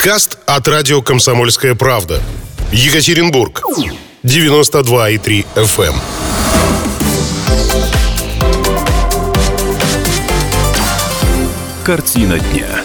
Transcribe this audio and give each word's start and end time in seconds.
Подкаст 0.00 0.38
от 0.46 0.66
радио 0.66 1.02
«Комсомольская 1.02 1.74
правда». 1.74 2.22
Екатеринбург. 2.72 3.60
92,3 4.22 5.44
FM. 5.54 5.88
Эм. 5.88 5.94
Картина 11.84 12.38
дня. 12.38 12.82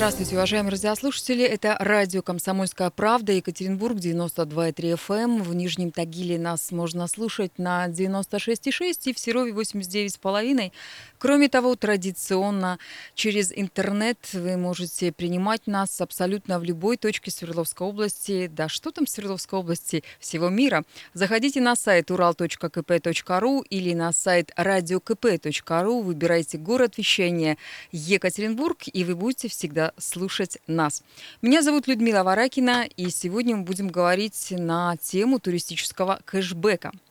Здравствуйте, 0.00 0.34
уважаемые 0.34 0.72
радиослушатели. 0.72 1.44
Это 1.44 1.76
радио 1.78 2.22
«Комсомольская 2.22 2.90
правда», 2.90 3.32
Екатеринбург, 3.32 3.98
92,3 3.98 4.94
FM. 4.94 5.14
Эм. 5.14 5.42
В 5.42 5.54
Нижнем 5.54 5.92
Тагиле 5.92 6.38
нас 6.38 6.72
можно 6.72 7.06
слушать 7.06 7.52
на 7.58 7.86
96,6 7.86 8.96
и 9.04 9.14
в 9.14 9.18
Серове 9.20 9.52
89,5. 9.52 10.72
Кроме 11.20 11.50
того, 11.50 11.76
традиционно 11.76 12.78
через 13.14 13.52
интернет 13.54 14.16
вы 14.32 14.56
можете 14.56 15.12
принимать 15.12 15.66
нас 15.66 16.00
абсолютно 16.00 16.58
в 16.58 16.64
любой 16.64 16.96
точке 16.96 17.30
Свердловской 17.30 17.86
области. 17.86 18.46
Да 18.46 18.70
что 18.70 18.90
там 18.90 19.06
Свердловской 19.06 19.58
области? 19.58 20.02
Всего 20.18 20.48
мира. 20.48 20.82
Заходите 21.12 21.60
на 21.60 21.76
сайт 21.76 22.10
урал.кп.ру 22.10 23.60
или 23.68 23.92
на 23.92 24.12
сайт 24.14 24.50
radiokp.ru, 24.56 26.02
выбирайте 26.02 26.56
город 26.56 26.96
вещания 26.96 27.58
Екатеринбург, 27.92 28.78
и 28.90 29.04
вы 29.04 29.14
будете 29.14 29.48
всегда 29.48 29.92
слушать 29.98 30.56
нас. 30.66 31.02
Меня 31.42 31.60
зовут 31.60 31.86
Людмила 31.86 32.22
Варакина, 32.22 32.86
и 32.96 33.10
сегодня 33.10 33.56
мы 33.56 33.64
будем 33.64 33.88
говорить 33.88 34.54
на 34.56 34.96
тему 34.96 35.38
туристического 35.38 36.20
кэшбэка– 36.24 36.92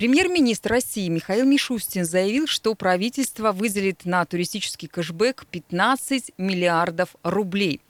Премьер-министр 0.00 0.70
России 0.70 1.08
Михаил 1.08 1.44
Мишустин 1.44 2.06
заявил, 2.06 2.46
что 2.46 2.74
правительство 2.74 3.52
выделит 3.52 4.06
на 4.06 4.24
туристический 4.24 4.88
кэшбэк 4.88 5.44
15 5.50 6.32
миллиардов 6.38 7.16
рублей. 7.22 7.82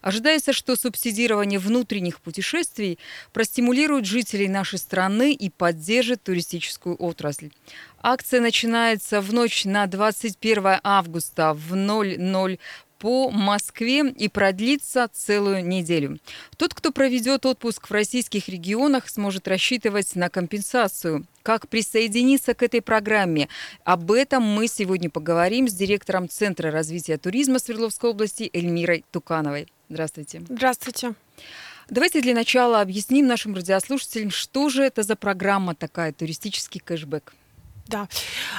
Ожидается, 0.00 0.54
что 0.54 0.76
субсидирование 0.76 1.58
внутренних 1.58 2.22
путешествий 2.22 2.98
простимулирует 3.34 4.06
жителей 4.06 4.48
нашей 4.48 4.78
страны 4.78 5.34
и 5.34 5.50
поддержит 5.50 6.22
туристическую 6.22 6.96
отрасль. 6.96 7.50
Акция 8.00 8.40
начинается 8.40 9.20
в 9.20 9.34
ночь 9.34 9.66
на 9.66 9.86
21 9.86 10.80
августа 10.82 11.52
в 11.52 11.76
00 11.76 12.58
по 12.98 13.30
Москве 13.30 14.08
и 14.10 14.28
продлится 14.28 15.08
целую 15.12 15.66
неделю. 15.66 16.18
Тот, 16.56 16.74
кто 16.74 16.90
проведет 16.92 17.46
отпуск 17.46 17.88
в 17.88 17.92
российских 17.92 18.48
регионах, 18.48 19.08
сможет 19.08 19.48
рассчитывать 19.48 20.14
на 20.16 20.28
компенсацию. 20.28 21.26
Как 21.42 21.68
присоединиться 21.68 22.54
к 22.54 22.62
этой 22.62 22.82
программе? 22.82 23.48
Об 23.84 24.12
этом 24.12 24.42
мы 24.42 24.68
сегодня 24.68 25.08
поговорим 25.08 25.68
с 25.68 25.72
директором 25.72 26.28
Центра 26.28 26.70
развития 26.70 27.16
туризма 27.16 27.58
Свердловской 27.58 28.10
области 28.10 28.50
Эльмирой 28.52 29.04
Тукановой. 29.10 29.68
Здравствуйте. 29.88 30.42
Здравствуйте. 30.48 31.14
Давайте 31.88 32.20
для 32.20 32.34
начала 32.34 32.82
объясним 32.82 33.26
нашим 33.26 33.54
радиослушателям, 33.54 34.30
что 34.30 34.68
же 34.68 34.82
это 34.82 35.02
за 35.02 35.16
программа 35.16 35.74
такая, 35.74 36.12
туристический 36.12 36.80
кэшбэк. 36.80 37.32
Да, 37.86 38.08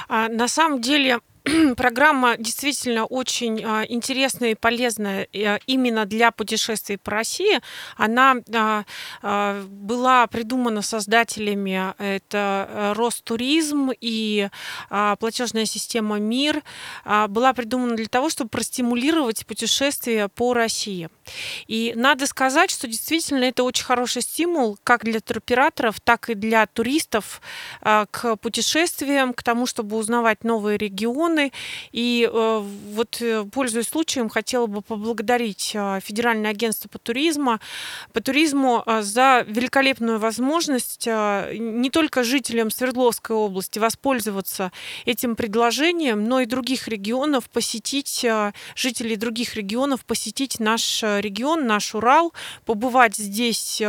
а, 0.08 0.28
на 0.28 0.48
самом 0.48 0.80
деле 0.80 1.20
программа 1.76 2.36
действительно 2.36 3.04
очень 3.04 3.62
а, 3.64 3.84
интересная 3.88 4.50
и 4.50 4.54
полезная 4.54 5.28
э, 5.32 5.58
именно 5.66 6.06
для 6.06 6.30
путешествий 6.30 6.98
по 6.98 7.10
России. 7.12 7.60
Она 7.96 8.36
а, 8.54 8.84
а, 9.22 9.62
была 9.66 10.26
придумана 10.26 10.82
создателями 10.82 11.94
это 11.98 12.94
Ростуризм 12.96 13.90
и 14.00 14.48
платежная 14.88 15.64
система 15.64 16.18
МИР. 16.18 16.62
Была 17.28 17.52
придумана 17.52 17.96
для 17.96 18.06
того, 18.06 18.30
чтобы 18.30 18.50
простимулировать 18.50 19.46
путешествия 19.46 20.28
по 20.28 20.54
России. 20.54 21.08
И 21.66 21.92
надо 21.96 22.26
сказать, 22.26 22.70
что 22.70 22.86
действительно 22.86 23.44
это 23.44 23.62
очень 23.64 23.84
хороший 23.84 24.22
стимул 24.22 24.78
как 24.84 25.04
для 25.04 25.20
туроператоров, 25.20 26.00
так 26.00 26.30
и 26.30 26.34
для 26.34 26.66
туристов 26.66 27.40
к 27.82 28.36
путешествиям, 28.36 29.34
к 29.34 29.42
тому, 29.42 29.66
чтобы 29.66 29.96
узнавать 29.96 30.44
новые 30.44 30.78
регионы, 30.78 31.39
регионы. 31.40 31.52
И 31.92 32.28
э, 32.30 32.58
вот, 32.92 33.18
э, 33.20 33.44
пользуясь 33.52 33.88
случаем, 33.88 34.28
хотела 34.28 34.66
бы 34.66 34.82
поблагодарить 34.82 35.72
э, 35.74 36.00
Федеральное 36.02 36.50
агентство 36.50 36.88
по 36.88 36.98
туризму, 36.98 37.58
по 38.12 38.20
туризму 38.20 38.84
за 39.00 39.44
великолепную 39.46 40.18
возможность 40.18 41.06
не 41.06 41.90
только 41.90 42.22
жителям 42.22 42.70
Свердловской 42.70 43.36
области 43.36 43.78
воспользоваться 43.78 44.72
этим 45.06 45.36
предложением, 45.36 46.24
но 46.24 46.40
и 46.40 46.46
других 46.46 46.88
регионов 46.88 47.48
посетить, 47.50 48.26
жителей 48.74 49.16
других 49.16 49.56
регионов 49.56 50.04
посетить 50.04 50.60
наш 50.60 51.02
регион, 51.02 51.66
наш 51.66 51.94
Урал, 51.94 52.32
побывать 52.64 53.16
здесь 53.16 53.82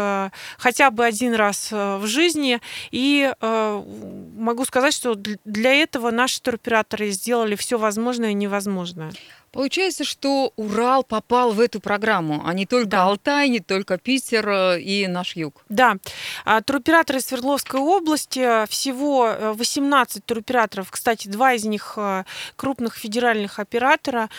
хотя 0.57 0.91
бы 0.91 1.06
один 1.06 1.34
раз 1.34 1.72
в 1.72 2.06
жизни. 2.06 2.59
И 2.91 3.31
могу 3.41 4.66
сказать, 4.66 4.94
что 4.94 5.16
для 5.16 5.73
этого 5.73 6.11
наши 6.11 6.41
туроператоры 6.41 7.11
сделали 7.11 7.30
сделали 7.31 7.55
все 7.55 7.77
возможное 7.77 8.31
и 8.31 8.33
невозможное. 8.33 9.13
Получается, 9.51 10.06
что 10.06 10.53
Урал 10.56 11.03
попал 11.03 11.51
в 11.51 11.59
эту 11.59 11.81
программу, 11.81 12.41
а 12.45 12.53
не 12.53 12.66
только 12.66 12.88
да. 12.88 13.03
Алтай, 13.03 13.50
не 13.50 13.59
только 13.59 13.97
Питер 13.97 14.47
э, 14.47 14.81
и 14.81 15.07
наш 15.07 15.35
юг. 15.35 15.66
Да. 15.67 15.97
А, 16.45 16.62
туроператоры 16.62 17.19
Свердловской 17.19 17.79
области, 17.81 18.66
всего 18.67 19.35
18 19.53 20.17
э, 20.17 20.22
туроператоров, 20.22 20.90
кстати, 20.90 21.28
два 21.28 21.53
из 21.53 21.66
них 21.66 21.95
э, 21.97 22.23
крупных 22.56 22.95
федеральных 22.95 23.59
оператора, 23.59 24.29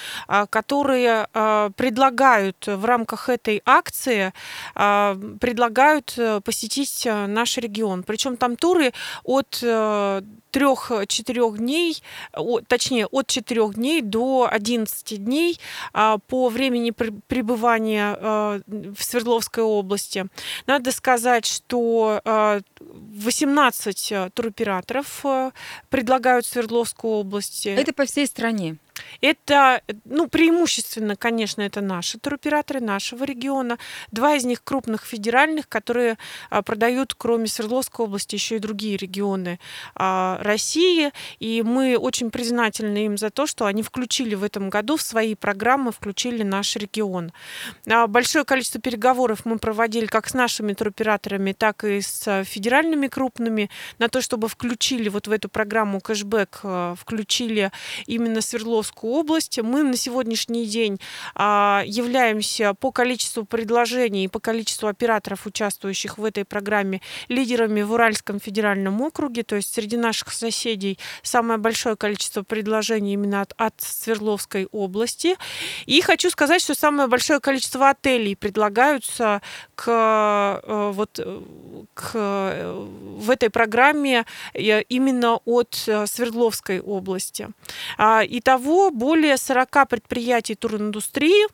которые 0.51 1.27
предлагают 1.77 2.67
в 2.67 2.85
рамках 2.85 3.29
этой 3.29 3.63
акции, 3.65 4.33
предлагают 4.75 6.17
посетить 6.45 7.07
наш 7.07 7.59
регион. 7.59 8.03
Причем 8.03 8.37
там 8.37 8.57
туры 8.57 8.93
от 9.25 9.63
трех-четырех 10.53 11.59
дней, 11.59 12.03
точнее, 12.69 13.07
от 13.07 13.27
четырех 13.27 13.75
дней 13.75 14.03
до 14.03 14.49
11 14.51 15.02
дней 15.11 15.59
а, 15.93 16.19
по 16.19 16.49
времени 16.49 16.91
пребывания 16.91 18.17
а, 18.19 18.61
в 18.67 19.03
Свердловской 19.03 19.65
области. 19.65 20.27
Надо 20.67 20.93
сказать, 20.93 21.47
что 21.47 22.21
18 22.25 24.13
а, 24.13 24.31
туроператоров 24.31 25.25
предлагают 25.91 26.47
Свердловскую 26.47 27.15
область. 27.15 27.67
Это 27.67 27.93
по 27.93 28.05
всей 28.05 28.27
стране. 28.27 28.77
Это, 29.21 29.83
ну, 30.05 30.29
преимущественно, 30.29 31.17
конечно, 31.17 31.63
это 31.63 31.81
наши 31.81 32.19
туроператоры 32.19 32.81
нашего 32.81 33.25
региона. 33.25 33.79
Два 34.11 34.35
из 34.35 34.45
них 34.45 34.65
крупных 34.65 35.05
федеральных, 35.05 35.69
которые 35.69 36.19
а, 36.51 36.63
продают, 36.63 37.15
кроме 37.15 37.47
Свердловской 37.47 38.07
области, 38.07 38.35
еще 38.35 38.57
и 38.57 38.59
другие 38.59 38.97
регионы 38.97 39.59
а, 39.95 40.39
России. 40.43 41.13
И 41.39 41.63
мы 41.63 41.97
очень 41.97 42.31
признательны 42.31 43.07
им 43.07 43.19
за 43.19 43.31
то, 43.31 43.47
что 43.47 43.67
они 43.67 43.83
включили 43.83 44.35
в 44.35 44.43
этом 44.43 44.71
году 44.71 44.97
в 44.97 45.03
свои 45.03 45.35
программы, 45.35 45.93
включили 45.93 46.43
наш 46.43 46.77
регион. 46.77 47.33
А, 47.89 48.07
большое 48.07 48.45
количество 48.45 48.81
переговоров 48.81 49.45
мы 49.45 49.59
проводили 49.59 50.07
как 50.07 50.29
с 50.29 50.35
нашими 50.35 50.73
туроператорами, 50.73 51.53
так 51.53 51.85
и 51.85 52.01
с 52.01 52.45
федеральными 52.45 53.09
крупными 53.09 53.71
на 53.99 54.09
то, 54.09 54.21
чтобы 54.21 54.49
включили 54.49 55.09
вот 55.09 55.29
в 55.29 55.33
эту 55.33 55.49
программу 55.49 56.01
кэшбэк, 56.01 56.61
включили 56.99 57.71
именно 58.07 58.41
Свердловскую 58.41 58.92
Московскую 58.93 59.13
область. 59.13 59.59
Мы 59.59 59.83
на 59.83 59.97
сегодняшний 59.97 60.67
день 60.67 60.99
а, 61.35 61.83
являемся 61.87 62.75
по 62.75 62.93
количеству 62.93 63.45
предложений 63.45 64.25
и 64.25 64.29
по 64.29 64.39
количеству 64.39 64.89
операторов, 64.89 65.47
участвующих 65.47 66.19
в 66.19 66.25
этой 66.25 66.45
программе, 66.45 67.01
лидерами 67.29 67.83
в 67.83 67.93
Уральском 67.93 68.39
федеральном 68.39 69.01
округе. 69.01 69.43
То 69.43 69.57
есть 69.57 69.75
среди 69.75 69.97
наших 69.97 70.33
соседей 70.33 70.99
самое 71.23 71.59
большое 71.59 71.97
количество 71.97 72.43
предложений 72.43 73.15
именно 73.15 73.41
от, 73.41 73.55
от 73.57 73.75
Свердловской 73.79 74.69
области. 74.73 75.37
И 75.87 76.01
хочу 76.01 76.31
сказать, 76.31 76.63
что 76.63 76.75
самое 76.75 77.09
большое 77.09 77.41
количество 77.41 77.91
отелей 77.91 78.37
предлагаются 78.37 79.41
к, 79.75 80.61
э, 80.65 80.93
вот, 80.95 81.19
к, 81.95 82.13
в 82.15 83.31
этой 83.31 83.51
программе 83.51 84.25
э, 84.55 84.83
именно 84.83 85.39
от 85.45 85.85
э, 85.87 86.07
Свердловской 86.07 86.81
области. 86.81 87.49
А, 87.97 88.23
итого 88.25 88.82
более 88.91 89.37
40 89.37 89.89
предприятий 89.89 90.55
туриндустрии 90.55 91.47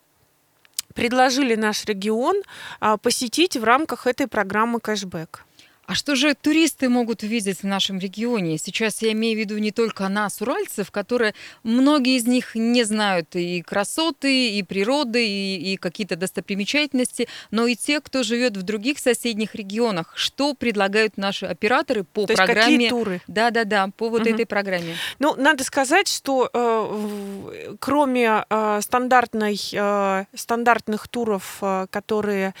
предложили 0.93 1.55
наш 1.55 1.85
регион 1.85 2.41
а, 2.79 2.97
посетить 2.97 3.55
в 3.55 3.63
рамках 3.63 4.07
этой 4.07 4.27
программы 4.27 4.79
кэшбэк. 4.79 5.45
А 5.89 5.95
что 5.95 6.15
же 6.15 6.35
туристы 6.35 6.87
могут 6.87 7.23
увидеть 7.23 7.61
в 7.61 7.63
нашем 7.63 7.97
регионе? 7.97 8.59
Сейчас 8.59 9.01
я 9.01 9.11
имею 9.13 9.35
в 9.35 9.39
виду 9.39 9.57
не 9.57 9.71
только 9.71 10.07
нас, 10.07 10.39
уральцев, 10.39 10.91
которые 10.91 11.33
многие 11.63 12.17
из 12.17 12.27
них 12.27 12.53
не 12.53 12.83
знают 12.83 13.35
и 13.35 13.63
красоты, 13.63 14.51
и 14.51 14.61
природы, 14.61 15.27
и, 15.27 15.73
и 15.73 15.77
какие-то 15.77 16.15
достопримечательности, 16.15 17.27
но 17.49 17.65
и 17.65 17.75
те, 17.75 18.01
кто 18.01 18.21
живет 18.21 18.55
в 18.55 18.61
других 18.61 18.99
соседних 18.99 19.55
регионах. 19.55 20.13
Что 20.15 20.53
предлагают 20.53 21.17
наши 21.17 21.47
операторы 21.47 22.03
по 22.03 22.27
То 22.27 22.35
программе? 22.35 22.59
Есть 22.59 22.75
какие 22.75 22.89
туры? 22.89 23.21
Да, 23.25 23.49
да, 23.49 23.63
да, 23.63 23.89
по 23.97 24.09
вот 24.09 24.21
угу. 24.21 24.29
этой 24.29 24.45
программе. 24.45 24.95
Ну, 25.17 25.33
надо 25.37 25.63
сказать, 25.63 26.07
что 26.07 26.51
э, 26.53 27.75
кроме 27.79 28.45
э, 28.47 28.79
стандартной, 28.83 29.59
э, 29.73 30.25
стандартных 30.35 31.07
туров, 31.07 31.57
э, 31.61 31.87
которые 31.89 32.53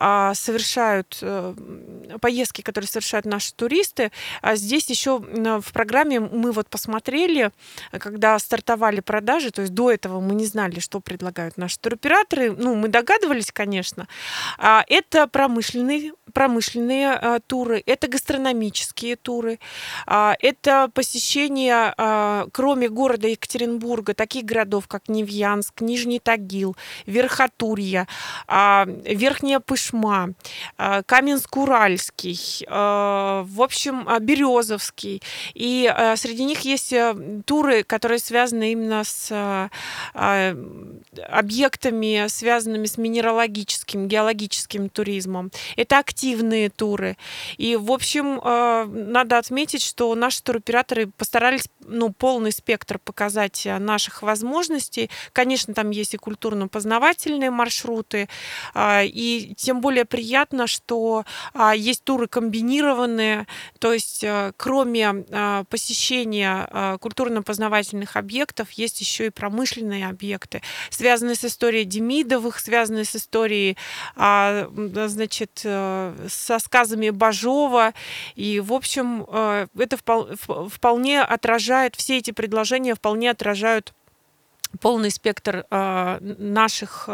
э, 0.00 0.32
совершают 0.34 1.16
э, 1.22 1.54
поездки 2.20 2.55
поездки, 2.56 2.62
которые 2.62 2.88
совершают 2.88 3.26
наши 3.26 3.52
туристы. 3.54 4.10
А 4.42 4.56
здесь 4.56 4.90
еще 4.90 5.18
в 5.18 5.72
программе 5.72 6.20
мы 6.20 6.52
вот 6.52 6.68
посмотрели, 6.68 7.50
когда 7.98 8.38
стартовали 8.38 9.00
продажи, 9.00 9.50
то 9.50 9.62
есть 9.62 9.74
до 9.74 9.90
этого 9.90 10.20
мы 10.20 10.34
не 10.34 10.46
знали, 10.46 10.80
что 10.80 11.00
предлагают 11.00 11.58
наши 11.58 11.78
туроператоры. 11.78 12.52
Ну, 12.52 12.74
мы 12.74 12.88
догадывались, 12.88 13.52
конечно. 13.52 14.06
А, 14.58 14.84
это 14.88 15.26
промышленные, 15.26 16.12
промышленные 16.32 17.12
а, 17.12 17.38
туры, 17.40 17.82
это 17.86 18.08
гастрономические 18.08 19.16
туры, 19.16 19.58
а, 20.06 20.34
это 20.40 20.90
посещение, 20.94 21.94
кроме 22.52 22.88
города 22.88 23.28
Екатеринбурга, 23.28 24.14
таких 24.14 24.44
городов, 24.44 24.86
как 24.88 25.08
Невьянск, 25.08 25.80
Нижний 25.80 26.18
Тагил, 26.18 26.76
Верхотурье, 27.06 28.06
Верхняя 28.48 29.60
Пышма, 29.60 30.30
Каменск-Уральский, 30.78 32.36
в 32.68 33.62
общем, 33.62 34.08
э, 34.08 34.18
Березовский. 34.20 35.22
И 35.54 35.92
э, 35.94 36.16
среди 36.16 36.44
них 36.44 36.60
есть 36.60 36.94
туры, 37.44 37.82
которые 37.82 38.18
связаны 38.18 38.72
именно 38.72 39.04
с 39.04 39.70
объектами, 41.28 42.26
связанными 42.28 42.86
с 42.86 42.98
минералогическим, 42.98 44.08
геологическим 44.08 44.88
туризмом. 44.88 45.50
Это 45.76 45.98
активные 45.98 46.70
туры. 46.70 47.16
И, 47.56 47.76
в 47.76 47.90
общем, 47.92 48.40
надо 49.12 49.38
отметить, 49.38 49.82
что 49.82 50.14
наши 50.14 50.42
туроператоры 50.42 51.08
постарались 51.08 51.68
ну, 51.80 52.12
полный 52.12 52.52
спектр 52.52 52.98
показать 52.98 53.66
наших 53.78 54.22
возможностей. 54.22 55.10
Конечно, 55.32 55.74
там 55.74 55.90
есть 55.90 56.14
и 56.14 56.18
культурно-познавательные 56.18 57.50
маршруты, 57.50 58.28
и 58.78 59.54
тем 59.56 59.80
более 59.80 60.04
приятно, 60.04 60.66
что 60.66 61.24
есть 61.74 62.04
туры 62.04 62.25
комбинированные, 62.28 63.46
то 63.78 63.92
есть 63.92 64.24
э, 64.24 64.52
кроме 64.56 65.24
э, 65.28 65.64
посещения 65.68 66.68
э, 66.70 66.98
культурно-познавательных 67.00 68.16
объектов 68.16 68.70
есть 68.72 69.00
еще 69.00 69.26
и 69.26 69.30
промышленные 69.30 70.08
объекты, 70.08 70.62
связанные 70.90 71.34
с 71.34 71.44
историей 71.44 71.84
Демидовых, 71.84 72.58
связанные 72.58 73.04
с 73.04 73.16
историей, 73.16 73.76
а, 74.16 74.68
значит, 75.06 75.58
со 75.58 76.58
сказами 76.58 77.10
Бажова. 77.10 77.92
И, 78.34 78.60
в 78.60 78.72
общем, 78.72 79.22
это 79.78 79.98
вполне 80.68 81.22
отражает, 81.22 81.96
все 81.96 82.18
эти 82.18 82.30
предложения 82.30 82.94
вполне 82.94 83.30
отражают 83.30 83.92
полный 84.80 85.10
спектр 85.10 85.64
наших 85.70 87.08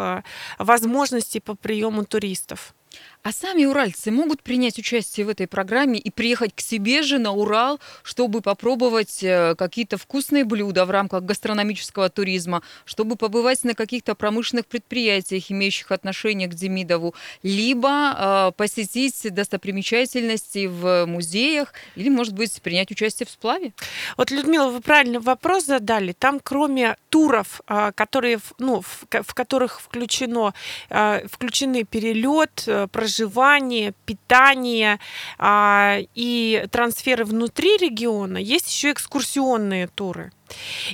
возможностей 0.58 1.40
по 1.40 1.54
приему 1.54 2.04
туристов. 2.04 2.74
А 3.24 3.30
сами 3.30 3.64
уральцы 3.64 4.10
могут 4.10 4.42
принять 4.42 4.80
участие 4.80 5.24
в 5.24 5.28
этой 5.28 5.46
программе 5.46 5.96
и 6.00 6.10
приехать 6.10 6.52
к 6.56 6.60
себе 6.60 7.02
же 7.02 7.20
на 7.20 7.30
Урал, 7.30 7.78
чтобы 8.02 8.40
попробовать 8.40 9.22
э, 9.22 9.54
какие-то 9.56 9.96
вкусные 9.96 10.44
блюда 10.44 10.84
в 10.84 10.90
рамках 10.90 11.22
гастрономического 11.22 12.08
туризма, 12.08 12.62
чтобы 12.84 13.14
побывать 13.14 13.62
на 13.62 13.74
каких-то 13.74 14.16
промышленных 14.16 14.66
предприятиях, 14.66 15.52
имеющих 15.52 15.92
отношение 15.92 16.48
к 16.48 16.54
Демидову, 16.54 17.14
либо 17.44 17.88
э, 17.88 18.52
посетить 18.56 19.32
достопримечательности 19.32 20.66
в 20.66 21.06
музеях 21.06 21.74
или, 21.94 22.08
может 22.08 22.34
быть, 22.34 22.60
принять 22.60 22.90
участие 22.90 23.28
в 23.28 23.30
сплаве? 23.30 23.72
Вот, 24.16 24.32
Людмила, 24.32 24.68
вы 24.68 24.80
правильный 24.80 25.20
вопрос 25.20 25.66
задали. 25.66 26.10
Там, 26.10 26.40
кроме 26.42 26.96
туров, 27.08 27.60
э, 27.68 27.92
которые, 27.94 28.40
ну, 28.58 28.80
в, 28.80 29.06
в 29.08 29.34
которых 29.34 29.80
включено, 29.80 30.54
э, 30.90 31.24
включены 31.28 31.84
перелет, 31.84 32.68
проживание, 32.90 33.11
проживание, 33.12 33.92
питание 34.06 34.98
а, 35.38 35.98
и 36.14 36.66
трансферы 36.70 37.24
внутри 37.24 37.76
региона, 37.76 38.38
есть 38.38 38.70
еще 38.70 38.92
экскурсионные 38.92 39.88
туры. 39.88 40.32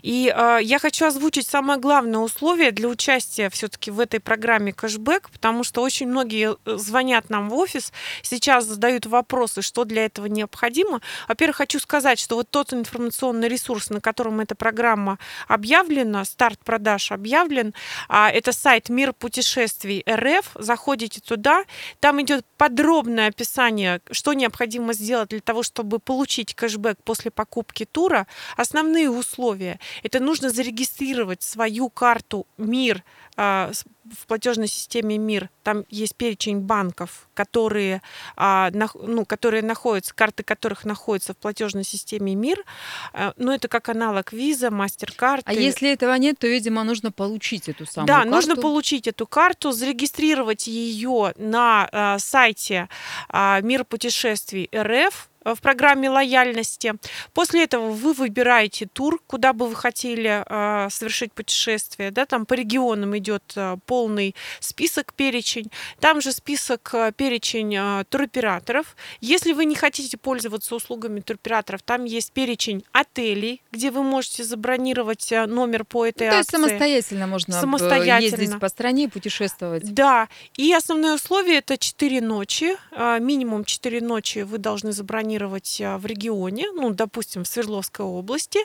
И 0.03 0.33
э, 0.35 0.59
я 0.63 0.79
хочу 0.79 1.07
озвучить 1.07 1.49
самое 1.49 1.79
главное 1.79 2.21
условие 2.21 2.71
для 2.73 2.89
участия 2.89 3.51
все-таки 3.51 3.91
в 3.91 4.01
этой 4.01 4.21
программе 4.21 4.73
кэшбэк, 4.73 5.31
потому 5.31 5.65
что 5.65 5.83
очень 5.83 6.09
многие 6.09 6.57
э, 6.65 6.77
звонят 6.77 7.31
нам 7.31 7.49
в 7.49 7.55
офис, 7.55 7.93
сейчас 8.23 8.65
задают 8.65 9.07
вопросы, 9.07 9.63
что 9.63 9.85
для 9.85 10.05
этого 10.05 10.27
необходимо. 10.27 11.01
Во-первых, 11.27 11.57
хочу 11.57 11.79
сказать, 11.81 12.19
что 12.19 12.37
вот 12.37 12.51
тот 12.51 12.73
информационный 12.73 13.49
ресурс, 13.49 13.91
на 13.91 14.01
котором 14.01 14.41
эта 14.41 14.55
программа 14.55 15.19
объявлена, 15.49 16.25
старт 16.25 16.61
продаж 16.65 17.13
объявлен, 17.13 17.75
э, 18.09 18.27
это 18.29 18.53
сайт 18.53 18.89
Мир 18.89 19.13
путешествий 19.13 20.05
РФ. 20.09 20.53
Заходите 20.55 21.21
туда, 21.21 21.65
там 22.01 22.23
идет 22.23 22.45
подробное 22.57 23.29
описание, 23.29 24.01
что 24.11 24.33
необходимо 24.33 24.93
сделать 24.93 25.31
для 25.31 25.41
того, 25.41 25.63
чтобы 25.63 25.99
получить 25.99 26.55
кэшбэк 26.55 26.99
после 27.05 27.31
покупки 27.31 27.85
тура, 27.85 28.27
основные 28.57 29.11
условия 29.11 29.48
условия. 29.49 29.79
Это 30.03 30.21
нужно 30.21 30.51
зарегистрировать 30.51 31.43
свою 31.43 31.89
карту 31.89 32.47
МИР 32.59 33.03
в 33.39 34.27
платежной 34.27 34.67
системе 34.67 35.17
МИР. 35.17 35.51
Там 35.63 35.85
есть 35.91 36.17
перечень 36.17 36.61
банков, 36.61 37.29
которые, 37.35 38.03
а, 38.37 38.71
ну, 38.73 39.25
которые 39.25 39.63
находятся, 39.63 40.15
карты 40.15 40.43
которых 40.43 40.85
находятся 40.85 41.35
в 41.35 41.37
платежной 41.37 41.85
системе 41.85 42.35
МИР. 42.35 42.65
А, 43.13 43.33
ну, 43.37 43.53
это 43.53 43.69
как 43.69 43.89
аналог 43.89 44.33
Visa, 44.33 44.71
MasterCard. 44.71 45.43
А 45.45 45.53
если 45.53 45.91
этого 45.91 46.15
нет, 46.15 46.39
то, 46.39 46.49
видимо, 46.49 46.83
нужно 46.85 47.13
получить 47.13 47.69
эту 47.69 47.87
самую 47.87 48.09
да, 48.09 48.15
карту. 48.15 48.31
Да, 48.31 48.37
нужно 48.37 48.57
получить 48.57 49.07
эту 49.07 49.27
карту, 49.27 49.73
зарегистрировать 49.73 50.67
ее 50.67 51.33
на 51.37 52.19
сайте 52.19 52.89
Мир 53.33 53.85
путешествий 53.85 54.69
РФ, 54.75 55.29
в 55.45 55.61
программе 55.61 56.11
лояльности. 56.11 56.95
После 57.33 57.65
этого 57.65 57.91
вы 57.91 58.13
выбираете 58.13 58.87
тур, 58.87 59.21
куда 59.27 59.53
бы 59.53 59.69
вы 59.69 59.75
хотели 59.75 60.45
э, 60.47 60.91
совершить 60.91 61.33
путешествие. 61.33 62.11
Да, 62.11 62.27
там 62.27 62.47
по 62.47 62.55
регионам 62.55 63.17
идет 63.17 63.28
э, 63.57 63.77
полный 63.87 64.35
список, 64.61 65.15
перечень. 65.15 65.71
Там 66.01 66.21
же 66.21 66.33
список, 66.33 66.91
э, 66.93 67.13
перечень 67.17 67.77
э, 67.77 68.05
туроператоров. 68.09 68.97
Если 69.21 69.53
вы 69.53 69.65
не 69.65 69.75
хотите 69.75 70.17
пользоваться 70.17 70.75
услугами 70.75 71.21
туроператоров, 71.21 71.83
там 71.83 72.05
есть 72.05 72.33
перечень 72.33 72.85
отелей, 72.93 73.63
где 73.73 73.91
вы 73.91 74.03
можете 74.03 74.45
забронировать 74.45 75.31
номер 75.31 75.85
по 75.85 76.07
этой 76.07 76.29
ну, 76.29 76.33
то 76.33 76.39
акции. 76.39 76.57
есть 76.57 76.69
самостоятельно 76.69 77.27
можно 77.27 77.61
самостоятельно. 77.61 78.41
ездить 78.41 78.61
по 78.61 78.69
стране 78.69 79.05
и 79.05 79.09
путешествовать. 79.09 79.93
Да. 79.95 80.29
И 80.57 80.73
основное 80.73 81.15
условие 81.15 81.59
это 81.59 81.77
4 81.77 82.21
ночи. 82.21 82.77
Минимум 83.21 83.65
4 83.65 84.01
ночи 84.01 84.41
вы 84.41 84.59
должны 84.59 84.93
забронировать 84.93 85.81
в 85.81 86.07
регионе, 86.07 86.67
ну, 86.73 86.91
допустим, 86.91 87.45
в 87.45 87.49
Свердловской 87.49 88.05
области, 88.05 88.61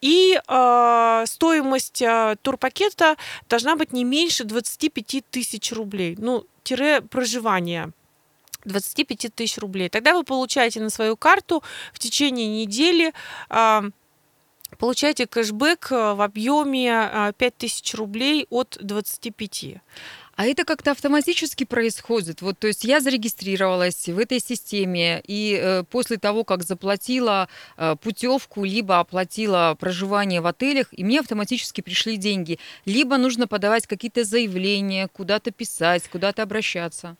и 0.00 0.40
э, 0.46 1.24
стоимость 1.26 2.02
э, 2.02 2.36
турпакета 2.42 3.16
должна 3.48 3.76
быть 3.76 3.92
не 3.92 4.04
меньше 4.04 4.44
25 4.44 5.24
тысяч 5.30 5.72
рублей. 5.72 6.16
Ну, 6.18 6.44
тире 6.62 7.00
проживание. 7.00 7.92
25 8.64 9.34
тысяч 9.34 9.58
рублей. 9.58 9.88
Тогда 9.88 10.14
вы 10.14 10.24
получаете 10.24 10.80
на 10.80 10.90
свою 10.90 11.16
карту 11.16 11.62
в 11.92 11.98
течение 11.98 12.46
недели 12.48 13.12
э, 13.50 13.90
получаете 14.78 15.26
кэшбэк 15.26 15.90
в 15.90 16.22
объеме 16.22 17.32
5000 17.38 17.94
рублей 17.94 18.46
от 18.50 18.76
25. 18.80 19.80
А 20.38 20.46
это 20.46 20.64
как-то 20.64 20.92
автоматически 20.92 21.64
происходит. 21.64 22.42
Вот, 22.42 22.56
то 22.60 22.68
есть 22.68 22.84
я 22.84 23.00
зарегистрировалась 23.00 24.06
в 24.06 24.16
этой 24.20 24.38
системе, 24.38 25.20
и 25.26 25.58
э, 25.60 25.82
после 25.82 26.16
того, 26.16 26.44
как 26.44 26.62
заплатила 26.62 27.48
э, 27.76 27.96
путевку, 28.00 28.62
либо 28.64 29.00
оплатила 29.00 29.76
проживание 29.80 30.40
в 30.40 30.46
отелях, 30.46 30.86
и 30.92 31.02
мне 31.02 31.18
автоматически 31.18 31.80
пришли 31.80 32.16
деньги. 32.16 32.60
Либо 32.84 33.16
нужно 33.16 33.48
подавать 33.48 33.88
какие-то 33.88 34.22
заявления, 34.22 35.08
куда-то 35.08 35.50
писать, 35.50 36.06
куда-то 36.08 36.44
обращаться. 36.44 37.16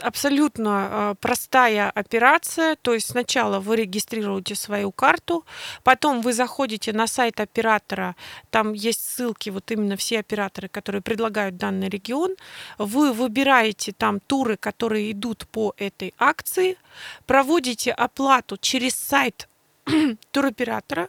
Абсолютно 0.00 0.88
э, 0.90 1.14
простая 1.20 1.90
операция. 1.90 2.74
То 2.82 2.92
есть 2.92 3.06
сначала 3.06 3.60
вы 3.60 3.76
регистрируете 3.76 4.56
свою 4.56 4.90
карту, 4.90 5.44
потом 5.84 6.22
вы 6.22 6.32
заходите 6.32 6.92
на 6.92 7.06
сайт 7.06 7.38
оператора, 7.38 8.16
там 8.50 8.72
есть 8.72 9.08
ссылки, 9.08 9.50
вот 9.50 9.70
именно 9.70 9.96
все 9.96 10.18
операторы, 10.18 10.66
которые 10.66 11.02
предлагают 11.02 11.56
данный 11.56 11.88
регион, 11.88 12.31
регион, 12.32 12.36
вы 12.78 13.12
выбираете 13.12 13.92
там 13.92 14.20
туры, 14.20 14.56
которые 14.56 15.12
идут 15.12 15.46
по 15.50 15.74
этой 15.76 16.14
акции, 16.18 16.76
проводите 17.26 17.92
оплату 17.92 18.56
через 18.60 18.94
сайт 18.94 19.48
туроператора, 20.30 21.08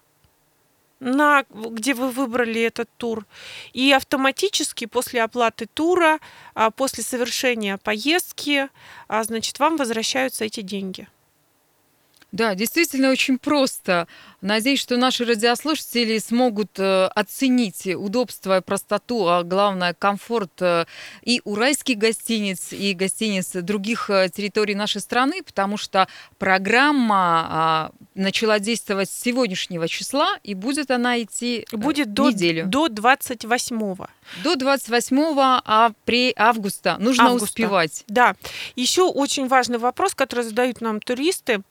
на, 1.00 1.44
где 1.50 1.94
вы 1.94 2.12
выбрали 2.12 2.62
этот 2.62 2.89
тур. 2.98 3.25
И 3.74 3.92
автоматически 3.92 4.86
после 4.86 5.22
оплаты 5.22 5.65
тура, 5.65 6.20
а, 6.53 6.72
после 6.72 7.03
совершения 7.03 7.77
поездки, 7.77 8.70
а, 9.08 9.24
значит, 9.24 9.60
вам 9.60 9.75
возвращаются 9.77 10.46
эти 10.46 10.62
деньги. 10.62 11.08
Да, 12.33 12.55
действительно 12.55 13.11
очень 13.11 13.37
просто. 13.37 14.07
Надеюсь, 14.41 14.81
что 14.81 14.97
наши 14.97 15.23
радиослушатели 15.23 16.17
смогут 16.17 16.79
э, 16.79 17.05
оценить 17.05 17.85
удобство 17.85 18.59
простоту, 18.59 19.27
а 19.27 19.43
главное 19.43 19.93
комфорт 19.93 20.51
э, 20.59 20.85
и 21.21 21.41
уральских 21.45 21.99
гостиниц, 21.99 22.73
и 22.73 22.93
гостиниц 22.93 23.51
других 23.53 24.09
э, 24.09 24.29
территорий 24.33 24.73
нашей 24.73 24.99
страны, 24.99 25.43
потому 25.43 25.77
что 25.77 26.07
программа 26.39 27.91
э, 27.93 28.03
начала 28.15 28.57
действовать 28.59 29.11
с 29.11 29.21
сегодняшнего 29.21 29.87
числа, 29.87 30.35
и 30.41 30.55
будет 30.55 30.89
она 30.89 31.21
идти 31.21 31.67
будет 31.71 32.13
до, 32.13 32.31
неделю. 32.31 32.65
До 32.65 32.89
28 32.89 33.95
До 34.43 34.55
28 34.55 35.61
апреля, 35.63 36.33
августа. 36.35 36.97
Нужно 36.99 37.25
августа. 37.27 37.45
успевать. 37.45 38.03
Да. 38.07 38.35
Еще 38.75 39.03
очень 39.03 39.47
важный 39.47 39.77
вопрос, 39.77 40.15
который 40.15 40.43
задают 40.43 40.81
нам 40.81 40.99
туристы. 40.99 41.61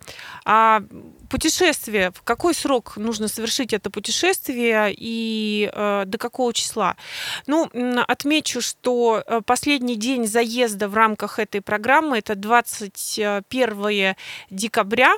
А 0.55 0.83
путешествие, 1.31 2.11
в 2.11 2.21
какой 2.21 2.53
срок 2.53 2.99
нужно 2.99 3.29
совершить 3.29 3.73
это 3.73 3.89
путешествие 3.89 4.95
и 4.95 5.71
э, 5.73 6.03
до 6.05 6.19
какого 6.19 6.53
числа? 6.53 6.99
Ну, 7.47 7.71
отмечу, 8.07 8.61
что 8.61 9.25
э, 9.27 9.41
последний 9.47 9.97
день 9.97 10.27
заезда 10.27 10.89
в 10.89 10.95
рамках 10.95 11.39
этой 11.39 11.63
программы 11.63 12.19
это 12.19 12.35
21 12.35 14.15
декабря, 14.51 15.15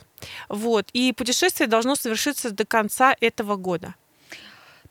вот, 0.49 0.87
и 0.93 1.12
путешествие 1.12 1.67
должно 1.67 1.97
совершиться 1.97 2.53
до 2.53 2.64
конца 2.64 3.17
этого 3.21 3.57
года. 3.57 3.97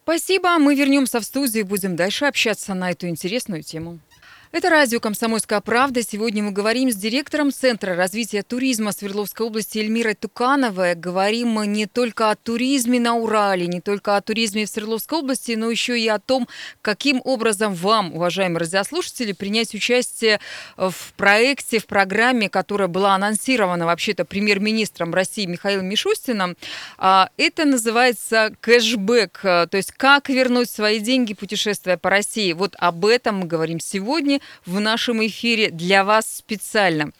Спасибо. 0.03 0.57
Мы 0.57 0.75
вернемся 0.75 1.21
в 1.21 1.23
студию 1.23 1.63
и 1.63 1.65
будем 1.65 1.95
дальше 1.95 2.25
общаться 2.25 2.73
на 2.73 2.91
эту 2.91 3.07
интересную 3.07 3.63
тему. 3.63 3.99
Это 4.55 4.69
радио 4.69 4.99
«Комсомольская 4.99 5.61
правда». 5.61 6.03
Сегодня 6.03 6.43
мы 6.43 6.51
говорим 6.51 6.91
с 6.91 6.95
директором 6.95 7.51
Центра 7.51 7.95
развития 7.95 8.43
туризма 8.43 8.91
Свердловской 8.91 9.47
области 9.47 9.79
Эльмирой 9.79 10.13
Тукановой. 10.13 10.93
Говорим 10.93 11.47
мы 11.47 11.65
не 11.65 11.87
только 11.87 12.29
о 12.29 12.35
туризме 12.35 12.99
на 12.99 13.15
Урале, 13.15 13.65
не 13.65 13.81
только 13.81 14.15
о 14.15 14.21
туризме 14.21 14.67
в 14.67 14.69
Свердловской 14.69 15.17
области, 15.17 15.53
но 15.53 15.71
еще 15.71 15.99
и 15.99 16.07
о 16.07 16.19
том, 16.19 16.47
каким 16.83 17.19
образом 17.23 17.73
вам, 17.73 18.13
уважаемые 18.13 18.59
радиослушатели, 18.59 19.31
принять 19.31 19.73
участие 19.73 20.39
в 20.77 21.13
проекте, 21.17 21.79
в 21.79 21.87
программе, 21.87 22.47
которая 22.47 22.87
была 22.87 23.15
анонсирована 23.15 23.87
вообще-то 23.87 24.23
премьер-министром 24.23 25.15
России 25.15 25.47
Михаилом 25.47 25.87
Мишустиным. 25.87 26.57
А, 26.99 27.31
это 27.37 27.65
называется 27.65 28.53
кэшбэк, 28.61 29.39
то 29.41 29.69
есть 29.71 29.93
как 29.93 30.29
вернуть 30.29 30.69
свои 30.69 30.99
деньги, 30.99 31.33
путешествуя 31.33 31.97
по 31.97 32.11
России. 32.11 32.53
Вот 32.53 32.75
об 32.77 33.07
этом 33.07 33.39
мы 33.39 33.47
говорим 33.47 33.79
сегодня 33.79 34.41
в 34.65 34.79
нашем 34.79 35.25
эфире 35.25 35.69
для 35.69 36.03
вас 36.03 36.27
специально. 36.27 37.11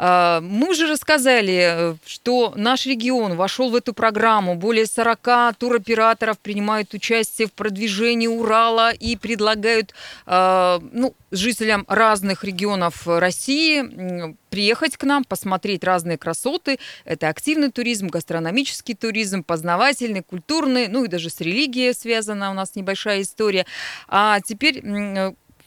А, 0.00 0.40
мы 0.40 0.70
уже 0.70 0.86
рассказали, 0.86 1.96
что 2.06 2.52
наш 2.56 2.86
регион 2.86 3.34
вошел 3.34 3.70
в 3.70 3.74
эту 3.74 3.92
программу. 3.92 4.54
Более 4.54 4.86
40 4.86 5.56
туроператоров 5.58 6.38
принимают 6.38 6.94
участие 6.94 7.48
в 7.48 7.52
продвижении 7.52 8.28
Урала 8.28 8.92
и 8.92 9.16
предлагают 9.16 9.94
а, 10.24 10.80
ну, 10.92 11.14
жителям 11.32 11.84
разных 11.88 12.44
регионов 12.44 13.08
России 13.08 14.36
приехать 14.50 14.96
к 14.96 15.02
нам, 15.02 15.24
посмотреть 15.24 15.82
разные 15.82 16.16
красоты. 16.16 16.78
Это 17.04 17.28
активный 17.28 17.72
туризм, 17.72 18.06
гастрономический 18.06 18.94
туризм, 18.94 19.42
познавательный, 19.42 20.22
культурный, 20.22 20.86
ну 20.86 21.04
и 21.04 21.08
даже 21.08 21.28
с 21.28 21.40
религией 21.40 21.92
связана 21.92 22.52
у 22.52 22.54
нас 22.54 22.76
небольшая 22.76 23.22
история. 23.22 23.66
А 24.06 24.40
теперь 24.40 24.80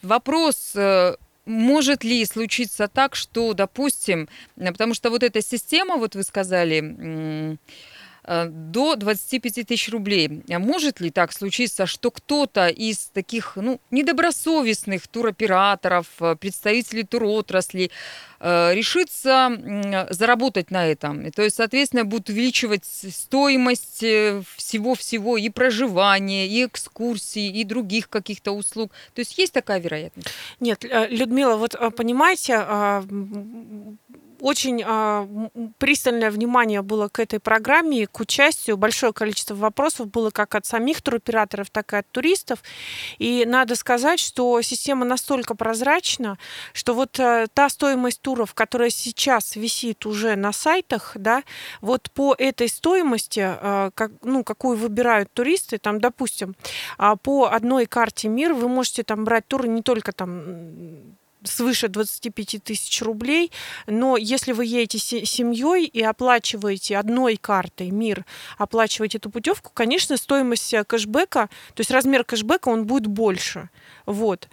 вопрос 0.02 0.72
э, 0.76 1.16
может 1.46 2.04
ли 2.04 2.26
случиться 2.26 2.88
так, 2.88 3.16
что, 3.16 3.54
допустим, 3.54 4.30
потому 4.56 4.94
что 4.94 5.10
вот 5.10 5.24
эта 5.24 5.42
система, 5.42 5.98
вот 5.98 6.16
вы 6.16 6.24
сказали, 6.24 6.82
Э, 6.82 7.58
до 8.24 8.96
25 8.96 9.68
тысяч 9.68 9.90
рублей. 9.90 10.44
А 10.50 10.60
может 10.60 11.00
ли 11.00 11.10
так 11.10 11.34
случиться, 11.34 11.86
что 11.86 12.12
кто-то 12.12 12.68
из 12.68 13.08
таких 13.08 13.54
ну, 13.56 13.80
недобросовестных 13.90 15.08
туроператоров, 15.08 16.06
э, 16.20 16.36
представителей 16.36 17.04
туротрасли 17.04 17.90
э, 18.40 18.74
решится 18.76 20.08
заработать 20.12 20.70
на 20.70 20.86
этом? 20.86 21.32
То 21.32 21.42
есть, 21.42 21.56
соответственно, 21.56 22.06
будут 22.06 22.30
увеличивать 22.30 22.86
стоимость 22.86 24.06
всего-всего 24.56 25.38
и 25.38 25.50
проживания, 25.50 26.48
и 26.48 26.66
экскурсий, 26.66 27.50
и 27.50 27.64
других 27.64 28.08
каких-то 28.10 28.52
услуг. 28.52 28.92
То 29.16 29.22
есть 29.22 29.38
есть 29.38 29.54
такая 29.54 29.80
вероятность? 29.80 30.30
Нет, 30.60 30.86
Людмила, 31.10 31.56
вот 31.56 31.76
понимаете, 31.96 32.56
а, 32.58 33.04
очень 34.42 34.84
а, 34.84 35.28
пристальное 35.78 36.32
внимание 36.32 36.82
было 36.82 37.08
к 37.08 37.20
этой 37.20 37.40
программе, 37.40 38.08
к 38.08 38.20
участию. 38.20 38.76
Большое 38.76 39.14
количество 39.14 39.54
вопросов 39.54 40.08
было 40.08 40.32
как 40.32 40.56
от 40.56 40.66
самих 40.66 41.02
туроператоров, 41.02 41.70
так 41.70 41.94
и 41.94 41.98
от 41.98 42.10
туристов. 42.10 42.64
И 43.20 43.46
надо 43.46 43.76
сказать, 43.76 44.20
что 44.20 44.62
система 44.62 45.06
настолько 45.06 45.56
прозрачна, 45.56 46.40
что 46.74 46.96
вот 46.96 47.20
а, 47.20 47.46
та 47.54 47.70
стоимость 47.70 48.22
туров, 48.22 48.56
которая 48.56 48.90
сейчас 48.90 49.56
висит 49.56 50.06
уже 50.08 50.36
на 50.36 50.52
сайтах, 50.52 51.12
да, 51.16 51.44
вот 51.82 52.10
по 52.12 52.36
этой 52.38 52.68
стоимости, 52.68 53.42
а, 53.44 53.92
как, 53.94 54.12
ну, 54.24 54.44
какую 54.44 54.76
выбирают 54.76 55.32
туристы, 55.32 55.78
там, 55.78 56.02
допустим, 56.02 56.56
а, 56.98 57.16
по 57.16 57.46
одной 57.46 57.86
карте 57.86 58.28
мир 58.28 58.54
вы 58.54 58.68
можете 58.68 59.04
там 59.04 59.24
брать 59.24 59.48
туры 59.48 59.68
не 59.68 59.84
только 59.84 60.12
там 60.14 61.16
свыше 61.44 61.88
25 61.88 62.64
тысяч 62.64 63.02
рублей, 63.02 63.52
но 63.88 64.18
если 64.18 64.52
вы 64.52 64.66
едете 64.66 65.00
семьей 65.26 65.86
и 65.86 66.02
оплачиваете 66.02 66.98
одной 66.98 67.38
картой 67.38 67.90
МИР, 67.92 68.26
оплачиваете 68.58 69.18
эту 69.18 69.30
путевку, 69.30 69.72
конечно, 69.74 70.18
стоимость 70.18 70.74
кэшбэка, 70.88 71.50
то 71.74 71.80
есть 71.80 71.92
размер 71.92 72.24
кэшбэка, 72.24 72.70
он 72.70 72.86
будет 72.86 73.08
больше. 73.08 73.70
Вот. 74.06 74.50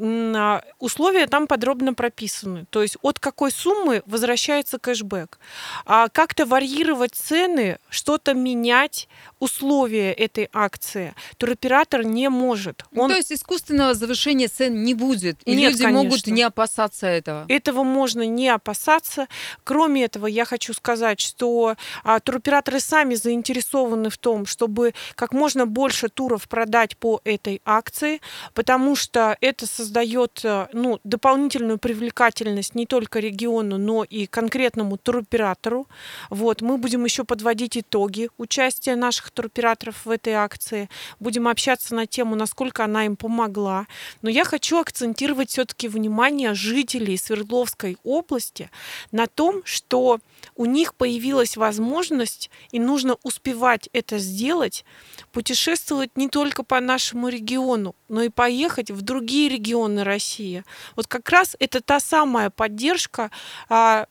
А, 0.00 0.62
условия 0.78 1.26
там 1.26 1.46
подробно 1.46 1.94
прописаны. 1.94 2.64
То 2.70 2.82
есть 2.82 2.96
от 3.02 3.18
какой 3.18 3.50
суммы 3.50 4.02
возвращается 4.06 4.78
кэшбэк. 4.78 5.38
А 5.84 6.08
как-то 6.08 6.46
варьировать 6.46 7.14
цены, 7.14 7.78
что-то 7.90 8.34
менять, 8.34 9.08
условия 9.38 10.12
этой 10.12 10.48
акции 10.52 11.14
туроператор 11.36 12.04
не 12.04 12.28
может. 12.28 12.84
Он... 12.94 13.10
То 13.10 13.16
есть 13.16 13.32
искусственного 13.32 13.94
завышения 13.94 14.48
цен 14.48 14.82
не 14.82 14.94
будет. 14.94 15.38
И 15.44 15.54
Нет, 15.54 15.72
люди 15.72 15.82
конечно. 15.84 16.02
могут 16.04 16.26
не 16.26 16.42
опасаться 16.42 17.06
этого. 17.06 17.44
Этого 17.48 17.82
можно 17.82 18.26
не 18.26 18.48
опасаться. 18.48 19.26
Кроме 19.64 20.04
этого, 20.04 20.26
я 20.26 20.44
хочу 20.44 20.72
сказать, 20.72 21.20
что 21.20 21.76
а, 22.04 22.20
туроператоры 22.20 22.80
сами 22.80 23.14
заинтересованы 23.14 24.10
в 24.10 24.16
том, 24.16 24.46
чтобы 24.46 24.94
как 25.14 25.32
можно 25.32 25.66
больше 25.66 26.08
туров 26.08 26.48
продать 26.48 26.96
по 26.96 27.20
этой 27.24 27.60
акции, 27.64 28.20
потому 28.54 28.96
что 28.96 29.36
это 29.40 29.66
создает 29.82 30.44
э, 30.44 30.68
ну, 30.72 31.00
дополнительную 31.02 31.78
привлекательность 31.78 32.76
не 32.76 32.86
только 32.86 33.18
региону, 33.18 33.78
но 33.78 34.04
и 34.04 34.26
конкретному 34.26 34.96
туроператору. 34.96 35.88
Вот, 36.30 36.62
мы 36.62 36.78
будем 36.78 37.04
еще 37.04 37.24
подводить 37.24 37.76
итоги 37.76 38.30
участия 38.38 38.94
наших 38.94 39.32
туроператоров 39.32 40.06
в 40.06 40.10
этой 40.10 40.34
акции, 40.34 40.88
будем 41.18 41.48
общаться 41.48 41.94
на 41.96 42.06
тему, 42.06 42.36
насколько 42.36 42.84
она 42.84 43.06
им 43.06 43.16
помогла. 43.16 43.86
Но 44.22 44.30
я 44.30 44.44
хочу 44.44 44.78
акцентировать 44.78 45.50
все-таки 45.50 45.88
внимание 45.88 46.54
жителей 46.54 47.16
Свердловской 47.16 47.96
области 48.04 48.70
на 49.10 49.26
том, 49.26 49.62
что 49.64 50.20
у 50.54 50.64
них 50.64 50.94
появилась 50.94 51.56
возможность, 51.56 52.50
и 52.70 52.78
нужно 52.78 53.16
успевать 53.24 53.88
это 53.92 54.18
сделать, 54.18 54.84
путешествовать 55.32 56.16
не 56.16 56.28
только 56.28 56.62
по 56.62 56.78
нашему 56.80 57.28
региону, 57.28 57.96
но 58.08 58.22
и 58.22 58.28
поехать 58.28 58.90
в 58.90 59.02
другие 59.02 59.48
регионы 59.48 59.71
России. 60.04 60.64
Вот 60.96 61.06
как 61.06 61.28
раз 61.30 61.56
это 61.58 61.80
та 61.80 62.00
самая 62.00 62.50
поддержка 62.50 63.30
а, 63.68 64.06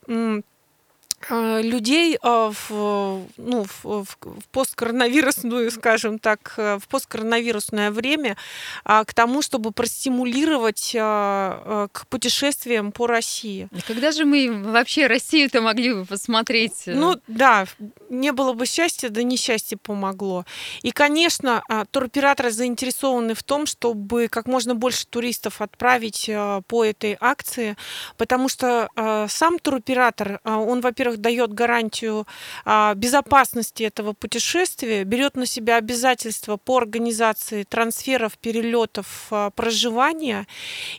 людей 1.30 2.18
э, 2.22 2.52
в, 2.70 3.26
ну, 3.38 3.64
в, 3.64 3.84
в 3.84 4.18
посткоронавирусную, 4.52 5.72
скажем 5.72 6.20
так, 6.20 6.54
э, 6.58 6.80
в 6.80 6.88
посткоронавирусное 6.88 7.92
время 7.92 8.38
а, 8.84 9.06
к 9.06 9.14
тому, 9.14 9.42
чтобы 9.42 9.72
простимулировать 9.72 10.92
к 10.94 12.08
путешествиям 12.10 12.92
по 12.92 13.08
России. 13.08 13.68
Когда 13.88 14.12
же 14.12 14.26
мы 14.26 14.52
вообще 14.52 15.08
Россию-то 15.08 15.62
могли 15.62 15.94
бы 15.94 16.06
посмотреть? 16.06 16.84
Ну 16.86 17.20
да, 17.28 17.66
не 18.10 18.32
было 18.32 18.54
бы 18.54 18.66
счастья, 18.66 19.10
да 19.10 19.24
несчастье 19.24 19.78
помогло. 19.78 20.46
И, 20.82 20.92
конечно, 20.92 21.64
а, 21.68 21.86
туроператоры 21.86 22.52
заинтересованы 22.52 23.34
в 23.34 23.44
том, 23.44 23.66
чтобы 23.66 24.28
как 24.28 24.48
можно 24.48 24.76
больше 24.76 25.06
туристов 25.08 25.62
отправить 25.62 26.30
по 26.68 26.86
этой 26.86 27.18
акции, 27.20 27.76
потому 28.18 28.50
что 28.50 28.90
сам 29.30 29.60
туроператор, 29.60 30.40
он, 30.44 30.82
во-первых, 30.82 31.11
во-первых, 31.12 31.18
дает 31.18 31.54
гарантию 31.54 32.28
а, 32.66 32.94
безопасности 32.96 33.84
этого 33.84 34.14
путешествия, 34.14 35.04
берет 35.04 35.36
на 35.36 35.46
себя 35.46 35.78
обязательства 35.78 36.58
по 36.58 36.78
организации 36.78 37.64
трансферов, 37.64 38.38
перелетов, 38.38 39.28
а, 39.32 39.50
проживания 39.52 40.48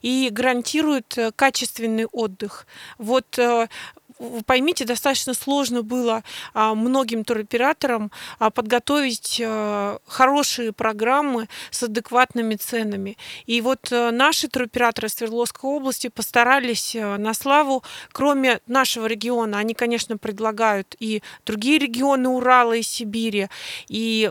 и 0.02 0.28
гарантирует 0.30 1.18
э, 1.18 1.32
качественный 1.34 2.06
отдых. 2.06 2.66
Вот 2.98 3.38
э, 3.38 3.68
поймите, 4.46 4.84
достаточно 4.84 5.34
сложно 5.34 5.82
было 5.82 6.22
а, 6.54 6.74
многим 6.74 7.24
туроператорам 7.24 8.10
а, 8.38 8.50
подготовить 8.50 9.40
а, 9.44 9.98
хорошие 10.06 10.72
программы 10.72 11.48
с 11.70 11.82
адекватными 11.82 12.56
ценами. 12.56 13.16
И 13.46 13.60
вот 13.60 13.90
наши 13.90 14.48
туроператоры 14.48 15.08
Свердловской 15.08 15.70
области 15.70 16.08
постарались 16.08 16.94
на 16.94 17.34
славу, 17.34 17.82
кроме 18.12 18.60
нашего 18.66 19.06
региона, 19.06 19.58
они, 19.58 19.74
конечно, 19.74 20.18
предлагают 20.18 20.96
и 20.98 21.22
другие 21.44 21.78
регионы 21.78 22.28
Урала 22.28 22.74
и 22.74 22.82
Сибири, 22.82 23.48
и 23.88 24.30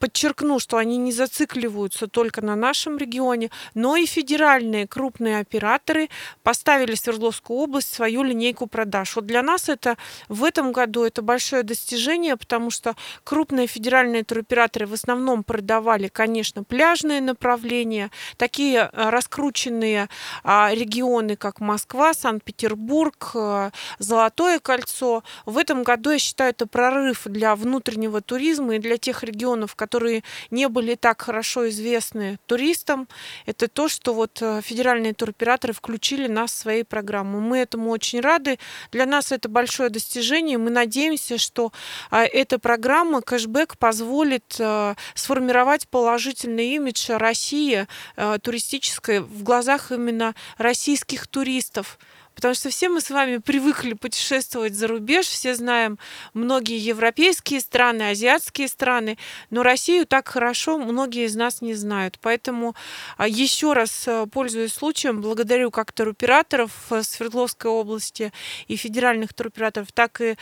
подчеркну, 0.00 0.58
что 0.58 0.78
они 0.78 0.96
не 0.96 1.12
зацикливаются 1.12 2.08
только 2.08 2.40
на 2.40 2.56
нашем 2.56 2.96
регионе, 2.96 3.50
но 3.74 3.96
и 3.96 4.06
федеральные 4.06 4.88
крупные 4.88 5.38
операторы 5.38 6.08
поставили 6.42 6.94
Свердловскую 6.94 7.58
область 7.60 7.92
свою 7.92 8.22
линейку 8.22 8.66
продаж. 8.66 9.14
Вот 9.14 9.26
для 9.26 9.42
нас 9.42 9.68
это 9.68 9.96
в 10.28 10.42
этом 10.42 10.72
году 10.72 11.04
это 11.04 11.20
большое 11.20 11.62
достижение, 11.62 12.36
потому 12.36 12.70
что 12.70 12.96
крупные 13.24 13.66
федеральные 13.66 14.24
туроператоры 14.24 14.86
в 14.86 14.94
основном 14.94 15.44
продавали, 15.44 16.08
конечно, 16.08 16.64
пляжные 16.64 17.20
направления, 17.20 18.10
такие 18.38 18.90
э, 18.90 19.10
раскрученные 19.10 20.08
а, 20.44 20.70
регионы, 20.72 21.36
как 21.36 21.60
Москва, 21.60 22.14
Санкт-Петербург, 22.14 23.32
э, 23.34 23.70
Золотое 23.98 24.60
кольцо. 24.60 25.22
В 25.44 25.58
этом 25.58 25.82
году, 25.82 26.10
я 26.10 26.18
считаю, 26.18 26.50
это 26.50 26.66
прорыв 26.66 27.22
для 27.26 27.54
внутреннего 27.54 28.22
туризма 28.22 28.76
и 28.76 28.78
для 28.78 28.96
тех 28.96 29.22
регионов, 29.22 29.74
которые 29.74 29.89
которые 29.90 30.22
не 30.52 30.68
были 30.68 30.94
так 30.94 31.20
хорошо 31.20 31.68
известны 31.68 32.38
туристам, 32.46 33.08
это 33.44 33.66
то, 33.66 33.88
что 33.88 34.14
вот 34.14 34.38
э, 34.40 34.60
федеральные 34.62 35.14
туроператоры 35.14 35.72
включили 35.72 36.28
нас 36.28 36.52
в 36.52 36.58
свои 36.58 36.84
программы. 36.84 37.40
Мы 37.40 37.58
этому 37.58 37.90
очень 37.90 38.20
рады. 38.20 38.60
Для 38.92 39.04
нас 39.04 39.32
это 39.32 39.48
большое 39.48 39.90
достижение. 39.90 40.58
Мы 40.58 40.70
надеемся, 40.70 41.38
что 41.38 41.72
а, 42.10 42.24
эта 42.24 42.60
программа 42.60 43.20
кэшбэк 43.20 43.78
позволит 43.78 44.54
э, 44.60 44.94
сформировать 45.14 45.88
положительный 45.88 46.76
имидж 46.76 47.10
России 47.10 47.88
э, 48.16 48.38
туристической 48.40 49.18
в 49.18 49.42
глазах 49.42 49.90
именно 49.90 50.36
российских 50.56 51.26
туристов. 51.26 51.98
Потому 52.34 52.54
что 52.54 52.70
все 52.70 52.88
мы 52.88 53.00
с 53.00 53.10
вами 53.10 53.38
привыкли 53.38 53.92
путешествовать 53.94 54.74
за 54.74 54.86
рубеж, 54.86 55.26
все 55.26 55.54
знаем 55.54 55.98
многие 56.32 56.78
европейские 56.78 57.60
страны, 57.60 58.10
азиатские 58.10 58.68
страны, 58.68 59.18
но 59.50 59.62
Россию 59.62 60.06
так 60.06 60.28
хорошо 60.28 60.78
многие 60.78 61.26
из 61.26 61.36
нас 61.36 61.60
не 61.60 61.74
знают. 61.74 62.18
Поэтому 62.20 62.74
а, 63.16 63.28
еще 63.28 63.72
раз, 63.72 64.04
э, 64.06 64.26
пользуясь 64.26 64.72
случаем, 64.72 65.20
благодарю 65.20 65.70
как 65.70 65.92
туроператоров 65.92 66.70
э, 66.90 67.02
Свердловской 67.02 67.70
области 67.70 68.32
и 68.68 68.76
федеральных 68.76 69.34
туроператоров, 69.34 69.92
так 69.92 70.20
и 70.20 70.36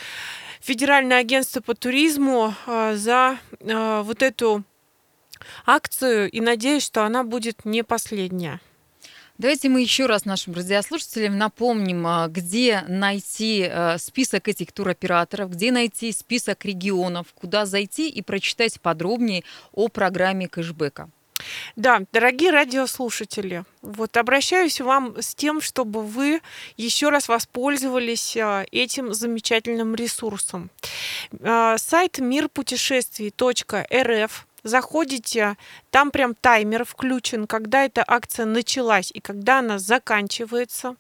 Федеральное 0.60 1.18
агентство 1.18 1.60
по 1.60 1.74
туризму 1.74 2.54
э, 2.66 2.94
за 2.96 3.38
вот 3.60 4.22
эту 4.22 4.64
акцию 5.66 6.30
и 6.30 6.40
надеюсь, 6.40 6.84
что 6.84 7.04
она 7.04 7.24
будет 7.24 7.64
не 7.64 7.82
последняя. 7.82 8.60
Давайте 9.38 9.68
мы 9.68 9.82
еще 9.82 10.06
раз 10.06 10.24
нашим 10.24 10.54
радиослушателям 10.54 11.38
напомним, 11.38 12.04
а, 12.08 12.26
где 12.26 12.82
найти 12.88 13.68
а, 13.70 13.96
список 13.96 14.48
этих 14.48 14.72
туроператоров, 14.72 15.52
где 15.52 15.70
найти 15.70 16.10
список 16.10 16.64
регионов, 16.64 17.28
куда 17.34 17.64
зайти 17.64 18.08
и 18.08 18.20
прочитать 18.20 18.80
подробнее 18.80 19.44
о 19.72 19.86
программе 19.86 20.48
кэшбэка. 20.48 21.08
Да, 21.76 22.00
дорогие 22.12 22.50
радиослушатели, 22.50 23.62
вот 23.80 24.16
обращаюсь 24.16 24.80
вам 24.80 25.14
с 25.22 25.36
тем, 25.36 25.60
чтобы 25.60 26.02
вы 26.02 26.40
еще 26.76 27.10
раз 27.10 27.28
воспользовались 27.28 28.36
а, 28.36 28.64
этим 28.72 29.14
замечательным 29.14 29.94
ресурсом. 29.94 30.68
Сайт 31.30 32.18
мирпутешествий.рф 32.18 34.47
заходите, 34.62 35.56
там 35.90 36.10
прям 36.10 36.34
таймер 36.34 36.84
включен, 36.84 37.46
когда 37.46 37.84
эта 37.84 38.04
акция 38.06 38.46
началась 38.46 39.10
и 39.12 39.20
когда 39.20 39.60
она 39.60 39.78
заканчивается. 39.78 40.96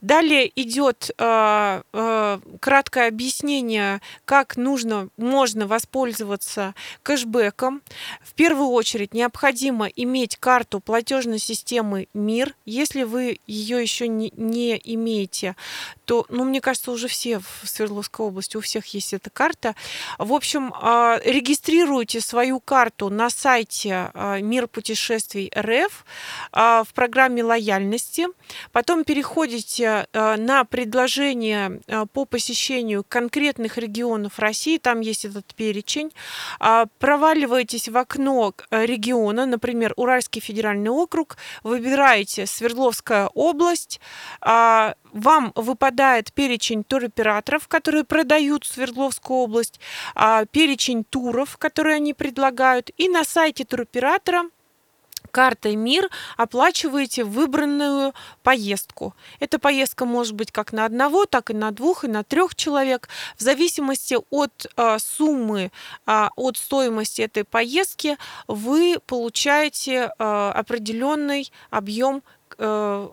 Далее 0.00 0.50
идет 0.56 1.10
э, 1.16 1.82
э, 1.92 2.38
краткое 2.60 3.08
объяснение, 3.08 4.00
как 4.24 4.56
нужно, 4.56 5.08
можно 5.16 5.66
воспользоваться 5.66 6.74
кэшбэком. 7.02 7.82
В 8.22 8.34
первую 8.34 8.68
очередь 8.68 9.14
необходимо 9.14 9.86
иметь 9.86 10.36
карту 10.36 10.80
платежной 10.80 11.38
системы 11.38 12.08
МИР. 12.14 12.54
Если 12.64 13.04
вы 13.04 13.38
ее 13.46 13.80
еще 13.80 14.08
не, 14.08 14.32
не 14.36 14.80
имеете, 14.84 15.56
то, 16.04 16.26
ну, 16.28 16.44
мне 16.44 16.60
кажется, 16.60 16.90
уже 16.90 17.08
все 17.08 17.38
в 17.38 17.68
Свердловской 17.68 18.26
области, 18.26 18.56
у 18.56 18.60
всех 18.60 18.86
есть 18.88 19.12
эта 19.12 19.30
карта. 19.30 19.74
В 20.18 20.32
общем, 20.32 20.74
э, 20.74 21.20
регистрируйте 21.24 22.20
свою 22.20 22.60
карту 22.60 23.03
карту 23.04 23.10
на 23.10 23.30
сайте 23.30 24.10
а, 24.14 24.40
Мир 24.40 24.66
путешествий 24.68 25.50
РФ 25.56 26.04
а, 26.52 26.84
в 26.84 26.92
программе 26.92 27.42
лояльности. 27.42 28.26
Потом 28.72 29.04
переходите 29.04 30.06
а, 30.12 30.36
на 30.36 30.64
предложение 30.64 31.80
по 32.12 32.24
посещению 32.24 33.04
конкретных 33.06 33.78
регионов 33.78 34.38
России. 34.38 34.78
Там 34.78 35.00
есть 35.00 35.24
этот 35.24 35.54
перечень. 35.54 36.10
Проваливаетесь 36.98 37.88
в 37.88 37.96
окно 37.96 38.54
региона, 38.70 39.46
например, 39.46 39.92
Уральский 39.96 40.40
федеральный 40.40 40.90
округ. 40.90 41.36
Выбираете 41.62 42.46
Свердловская 42.46 43.28
область 43.34 44.00
вам 45.14 45.52
выпадает 45.54 46.32
перечень 46.32 46.84
туроператоров, 46.84 47.68
которые 47.68 48.04
продают 48.04 48.66
Свердловскую 48.66 49.38
область, 49.38 49.80
перечень 50.50 51.04
туров, 51.04 51.56
которые 51.56 51.96
они 51.96 52.12
предлагают, 52.12 52.90
и 52.98 53.08
на 53.08 53.24
сайте 53.24 53.64
туроператора 53.64 54.44
картой 55.34 55.74
МИР 55.74 56.08
оплачиваете 56.36 57.24
выбранную 57.24 58.14
поездку. 58.42 59.14
Эта 59.40 59.58
поездка 59.58 60.04
может 60.06 60.34
быть 60.34 60.52
как 60.52 60.72
на 60.72 60.84
одного, 60.84 61.26
так 61.26 61.50
и 61.50 61.54
на 61.54 61.72
двух, 61.72 62.04
и 62.04 62.08
на 62.08 62.22
трех 62.22 62.54
человек. 62.54 63.08
В 63.36 63.42
зависимости 63.42 64.16
от 64.30 64.66
э, 64.76 64.98
суммы, 65.00 65.72
э, 66.06 66.28
от 66.36 66.56
стоимости 66.56 67.22
этой 67.22 67.42
поездки 67.44 68.16
вы 68.46 68.98
получаете 69.06 70.12
э, 70.16 70.52
определенный 70.54 71.50
объем 71.70 72.22
э, 72.58 73.08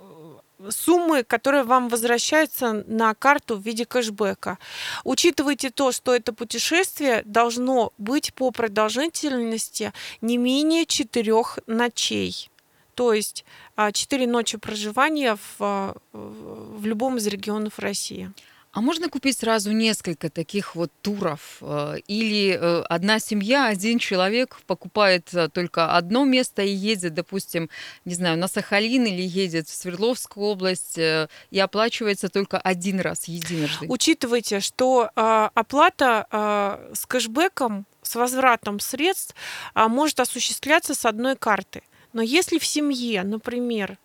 суммы, 0.69 1.24
которые 1.24 1.63
вам 1.63 1.89
возвращаются 1.89 2.84
на 2.88 3.13
карту 3.13 3.58
в 3.58 3.62
виде 3.62 3.86
кэшбэка. 3.86 4.58
Учитывайте 5.04 5.69
то, 5.69 5.91
что 5.91 6.13
это 6.15 6.34
путешествие 6.34 7.24
должно 7.26 7.93
быть 7.97 8.34
по 8.34 8.52
продолжительности 8.52 9.93
не 10.21 10.38
менее 10.38 10.86
четырех 10.86 11.60
ночей. 11.67 12.50
То 12.95 13.13
есть 13.13 13.45
а, 13.76 13.91
четыре 13.91 14.28
ночи 14.28 14.58
проживания 14.58 15.38
в, 15.58 15.95
в 16.12 16.86
любом 16.86 17.17
из 17.17 17.28
регионов 17.28 17.80
России. 17.80 18.32
А 18.74 18.80
можно 18.80 19.10
купить 19.10 19.38
сразу 19.38 19.74
несколько 19.74 20.30
таких 20.30 20.76
вот 20.76 20.92
туров? 21.02 21.58
Э, 21.60 21.96
или 22.08 22.58
э, 22.58 22.82
одна 22.84 23.20
семья, 23.20 23.68
один 23.68 24.00
человек 24.00 24.60
покупает 24.66 25.34
э, 25.34 25.50
только 25.50 25.98
одно 25.98 26.24
место 26.24 26.62
и 26.62 26.70
едет, 26.70 27.14
допустим, 27.14 27.70
не 28.06 28.16
знаю, 28.16 28.38
на 28.38 28.48
Сахалин 28.48 29.06
или 29.06 29.24
едет 29.24 29.68
в 29.68 29.76
Свердловскую 29.76 30.46
область 30.46 30.98
и 30.98 31.60
оплачивается 31.60 32.30
только 32.30 32.60
один 32.60 33.02
раз, 33.02 33.26
единожды? 33.26 33.88
Учитывайте, 33.90 34.62
что 34.62 35.10
оплата 35.16 36.80
с 36.94 37.06
кэшбэком, 37.06 37.86
с 38.02 38.16
возвратом 38.16 38.80
средств 38.80 39.36
может 39.76 40.20
осуществляться 40.20 40.96
с 40.96 41.06
одной 41.06 41.36
карты. 41.36 41.84
Но 42.14 42.22
если 42.22 42.58
в 42.58 42.66
семье, 42.66 43.24
например, 43.24 43.98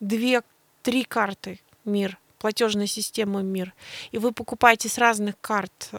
две-три 0.00 1.04
карты 1.04 1.60
мир 1.84 2.18
платежной 2.38 2.86
системы 2.86 3.42
МИР, 3.42 3.74
и 4.12 4.18
вы 4.18 4.32
покупаете 4.32 4.88
с 4.88 4.98
разных 4.98 5.34
карт 5.40 5.90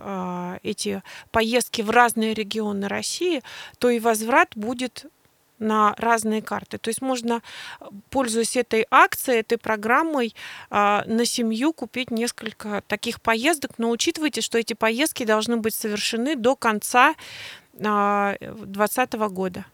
эти 0.64 1.04
поездки 1.32 1.82
в 1.82 1.90
разные 1.90 2.34
регионы 2.34 2.88
России, 2.88 3.42
то 3.78 3.90
и 3.90 4.00
возврат 4.00 4.50
будет 4.56 5.06
на 5.60 5.94
разные 5.98 6.42
карты. 6.42 6.78
То 6.78 6.90
есть 6.90 7.02
можно, 7.02 7.42
пользуясь 8.10 8.58
этой 8.58 8.88
акцией, 8.90 9.42
этой 9.42 9.58
программой, 9.58 10.34
а, 10.70 11.04
на 11.06 11.26
семью 11.26 11.74
купить 11.74 12.12
несколько 12.12 12.82
таких 12.88 13.22
поездок, 13.22 13.72
но 13.78 13.90
учитывайте, 13.92 14.42
что 14.42 14.58
эти 14.58 14.74
поездки 14.74 15.26
должны 15.26 15.58
быть 15.58 15.76
совершены 15.76 16.36
до 16.36 16.56
конца 16.56 17.16
2020 17.74 19.14
а, 19.14 19.30
года. 19.30 19.66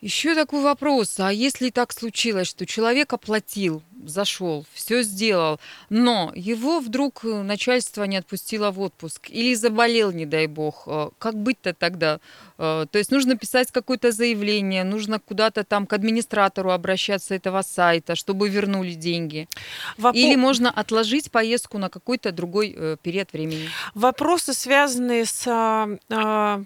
Еще 0.00 0.36
такой 0.36 0.62
вопрос. 0.62 1.18
А 1.18 1.32
если 1.32 1.70
так 1.70 1.92
случилось, 1.92 2.46
что 2.46 2.66
человек 2.66 3.12
оплатил, 3.12 3.82
зашел, 4.04 4.64
все 4.72 5.02
сделал, 5.02 5.58
но 5.90 6.32
его 6.36 6.78
вдруг 6.78 7.24
э, 7.24 7.42
начальство 7.42 8.04
не 8.04 8.16
отпустило 8.16 8.70
в 8.70 8.80
отпуск 8.80 9.28
или 9.28 9.54
заболел, 9.54 10.12
не 10.12 10.24
дай 10.24 10.46
бог, 10.46 10.84
э, 10.86 11.08
как 11.18 11.34
быть-то 11.34 11.74
тогда? 11.74 12.20
Э, 12.58 12.86
то 12.88 12.98
есть 12.98 13.10
нужно 13.10 13.36
писать 13.36 13.72
какое-то 13.72 14.12
заявление, 14.12 14.84
нужно 14.84 15.18
куда-то 15.18 15.64
там 15.64 15.84
к 15.84 15.92
администратору 15.92 16.70
обращаться 16.70 17.34
этого 17.34 17.62
сайта, 17.62 18.14
чтобы 18.14 18.48
вернули 18.48 18.92
деньги. 18.94 19.48
Воп... 19.96 20.14
Или 20.14 20.36
можно 20.36 20.70
отложить 20.70 21.32
поездку 21.32 21.78
на 21.78 21.88
какой-то 21.88 22.30
другой 22.30 22.98
период 23.02 23.32
времени? 23.32 23.68
Вопросы, 23.94 24.54
связанные 24.54 25.24
с 25.24 25.44
а, 25.48 26.62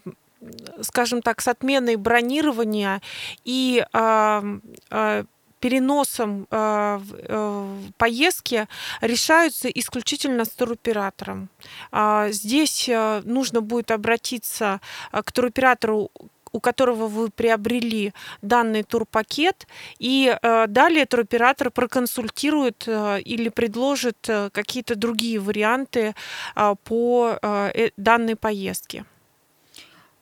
скажем 0.81 1.23
так, 1.23 1.41
с 1.41 1.49
отменой 1.49 1.97
бронирования 1.97 3.01
и 3.45 3.85
э, 3.93 5.25
переносом 5.61 6.47
э, 6.51 7.01
э, 7.29 7.79
поездки 7.97 8.67
решаются 9.01 9.69
исключительно 9.69 10.45
с 10.45 10.49
туроператором. 10.49 11.49
Э, 11.93 12.29
здесь 12.31 12.89
э, 12.89 13.23
нужно 13.25 13.61
будет 13.61 13.91
обратиться 13.91 14.81
к 15.13 15.33
туроператору 15.33 16.11
у 16.53 16.61
которого 16.61 17.09
вы 17.09 17.31
приобрели 17.31 18.13
данный 18.43 18.83
турпакет, 18.83 19.67
и 19.99 20.37
э, 20.43 20.67
далее 20.69 21.07
туроператор 21.07 21.71
проконсультирует 21.71 22.85
э, 22.87 23.21
или 23.23 23.49
предложит 23.49 24.29
э, 24.29 24.51
какие-то 24.53 24.95
другие 24.95 25.39
варианты 25.39 26.15
э, 26.55 26.75
по 26.85 27.39
э, 27.41 27.91
данной 27.97 28.37
поездке. 28.37 29.05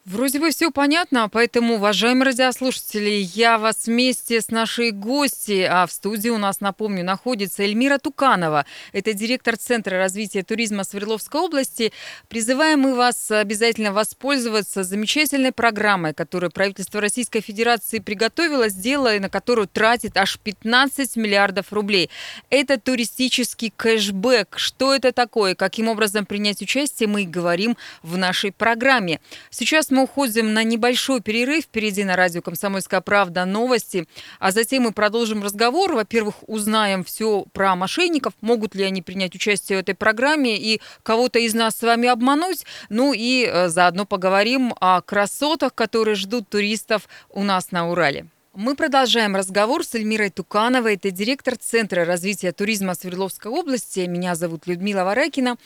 Вроде 0.07 0.41
бы 0.41 0.51
все 0.51 0.71
понятно, 0.71 1.29
поэтому, 1.29 1.75
уважаемые 1.75 2.25
радиослушатели, 2.25 3.11
я 3.35 3.59
вас 3.59 3.85
вместе 3.85 4.41
с 4.41 4.49
нашей 4.49 4.93
гостьей, 4.93 5.67
а 5.69 5.87
в 5.87 5.93
студии 5.93 6.31
у 6.31 6.39
нас, 6.39 6.61
напомню, 6.61 7.05
находится 7.05 7.65
Эльмира 7.65 7.99
Туканова, 7.99 8.65
это 8.95 9.13
директор 9.13 9.59
Центра 9.59 9.99
развития 9.99 10.43
туризма 10.43 10.85
Свердловской 10.85 11.43
области. 11.43 11.93
Призываем 12.29 12.81
мы 12.81 12.95
вас 12.95 13.31
обязательно 13.31 13.93
воспользоваться 13.93 14.85
замечательной 14.85 15.53
программой, 15.53 16.15
которую 16.15 16.51
правительство 16.51 17.03
Российской 17.03 17.43
Федерации 17.43 17.99
приготовило, 17.99 18.71
сделало 18.71 19.17
и 19.17 19.21
на 19.21 19.29
которую 19.29 19.69
тратит 19.69 20.17
аж 20.17 20.39
15 20.39 21.17
миллиардов 21.17 21.75
рублей. 21.75 22.09
Это 22.49 22.81
туристический 22.81 23.71
кэшбэк. 23.77 24.55
Что 24.57 24.95
это 24.95 25.13
такое? 25.13 25.55
Каким 25.55 25.89
образом 25.89 26.25
принять 26.25 26.63
участие, 26.63 27.07
мы 27.07 27.25
и 27.25 27.27
говорим 27.27 27.77
в 28.03 28.17
нашей 28.17 28.51
программе. 28.51 29.21
Сейчас 29.51 29.90
мы 29.91 30.03
уходим 30.05 30.53
на 30.53 30.65
небольшой 30.65 31.21
перерыв. 31.21 31.65
Впереди 31.65 32.05
на 32.05 32.17
радио 32.17 32.43
«Комсомольская 32.43 33.01
правда» 33.01 33.45
новости. 33.45 34.07
А 34.39 34.51
затем 34.51 34.85
мы 34.85 34.93
продолжим 34.93 35.43
разговор. 35.43 35.93
Во-первых, 35.93 36.37
узнаем 36.47 37.05
все 37.05 37.45
про 37.53 37.77
мошенников. 37.77 38.35
Могут 38.41 38.75
ли 38.75 38.85
они 38.85 39.03
принять 39.03 39.35
участие 39.35 39.79
в 39.79 39.81
этой 39.81 39.95
программе 39.95 40.57
и 40.57 40.81
кого-то 41.03 41.39
из 41.39 41.55
нас 41.55 41.77
с 41.77 41.83
вами 41.83 42.09
обмануть. 42.09 42.65
Ну 42.89 43.13
и 43.13 43.47
э, 43.47 43.69
заодно 43.69 44.07
поговорим 44.07 44.75
о 44.81 45.01
красотах, 45.01 45.75
которые 45.75 46.15
ждут 46.15 46.49
туристов 46.49 47.09
у 47.29 47.43
нас 47.43 47.71
на 47.71 47.89
Урале. 47.91 48.27
Мы 48.53 48.75
продолжаем 48.75 49.37
разговор 49.37 49.85
с 49.85 49.95
Эльмирой 49.95 50.29
Тукановой. 50.29 50.95
Это 50.95 51.13
директор 51.13 51.55
Центра 51.57 52.05
развития 52.05 52.51
туризма 52.51 52.97
Свердловской 52.97 53.49
области. 53.49 54.01
Меня 54.01 54.35
зовут 54.35 54.67
Людмила 54.67 55.05
Варакина. 55.05 55.57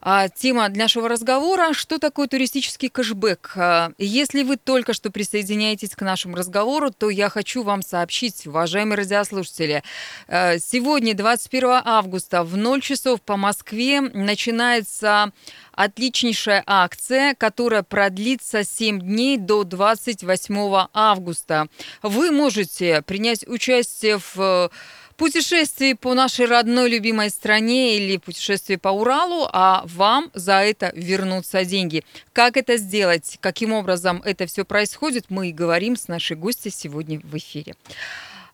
А, 0.00 0.28
тема 0.28 0.68
для 0.68 0.84
нашего 0.84 1.08
разговора– 1.08 1.72
что 1.72 1.98
такое 1.98 2.28
туристический 2.28 2.90
кэшбэк? 2.90 3.54
А, 3.56 3.90
если 3.98 4.44
вы 4.44 4.56
только 4.56 4.92
что 4.92 5.10
присоединяетесь 5.10 5.96
к 5.96 6.02
нашему 6.02 6.36
разговору, 6.36 6.92
то 6.92 7.10
я 7.10 7.28
хочу 7.28 7.64
вам 7.64 7.82
сообщить, 7.82 8.46
уважаемые 8.46 8.98
радиослушатели, 8.98 9.82
а, 10.28 10.58
сегодня, 10.58 11.14
21 11.14 11.82
августа, 11.84 12.44
в 12.44 12.56
0 12.56 12.80
часов 12.80 13.20
по 13.20 13.36
Москве 13.36 14.00
начинается 14.00 15.32
отличнейшая 15.78 16.64
акция, 16.66 17.36
которая 17.36 17.84
продлится 17.84 18.64
7 18.64 19.00
дней 19.00 19.36
до 19.38 19.62
28 19.62 20.88
августа. 20.92 21.68
Вы 22.02 22.32
можете 22.32 23.02
принять 23.02 23.46
участие 23.46 24.18
в 24.18 24.36
э, 24.38 24.68
путешествии 25.16 25.92
по 25.92 26.14
нашей 26.14 26.46
родной 26.46 26.90
любимой 26.90 27.30
стране 27.30 27.96
или 27.96 28.16
путешествии 28.16 28.74
по 28.74 28.88
Уралу, 28.88 29.48
а 29.52 29.84
вам 29.86 30.32
за 30.34 30.54
это 30.54 30.90
вернутся 30.96 31.64
деньги. 31.64 32.02
Как 32.32 32.56
это 32.56 32.76
сделать, 32.76 33.38
каким 33.40 33.72
образом 33.72 34.20
это 34.24 34.46
все 34.46 34.64
происходит, 34.64 35.26
мы 35.28 35.50
и 35.50 35.52
говорим 35.52 35.94
с 35.94 36.08
нашей 36.08 36.36
гостью 36.36 36.72
сегодня 36.72 37.20
в 37.20 37.36
эфире. 37.36 37.76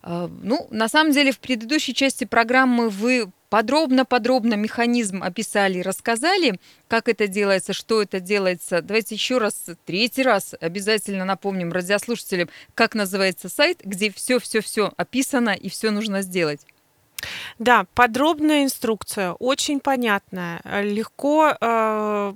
Э, 0.03 0.29
ну, 0.43 0.67
на 0.69 0.87
самом 0.89 1.11
деле, 1.11 1.31
в 1.31 1.39
предыдущей 1.39 1.95
части 1.95 2.25
программы 2.25 2.89
вы 2.89 3.31
подробно-подробно 3.49 4.55
механизм 4.55 5.23
описали, 5.23 5.79
рассказали, 5.79 6.59
как 6.87 7.07
это 7.09 7.27
делается, 7.27 7.73
что 7.73 8.01
это 8.01 8.19
делается. 8.19 8.81
Давайте 8.81 9.15
еще 9.15 9.37
раз, 9.37 9.65
третий 9.85 10.23
раз 10.23 10.55
обязательно 10.59 11.25
напомним 11.25 11.71
радиослушателям, 11.71 12.49
как 12.73 12.95
называется 12.95 13.49
сайт, 13.49 13.81
где 13.83 14.11
все-все-все 14.11 14.91
описано 14.97 15.51
и 15.51 15.69
все 15.69 15.91
нужно 15.91 16.21
сделать. 16.21 16.61
Да, 17.57 17.85
подробная 17.93 18.63
инструкция, 18.63 19.33
очень 19.33 19.79
понятная, 19.79 20.61
легко 20.83 21.55
э, 21.59 22.33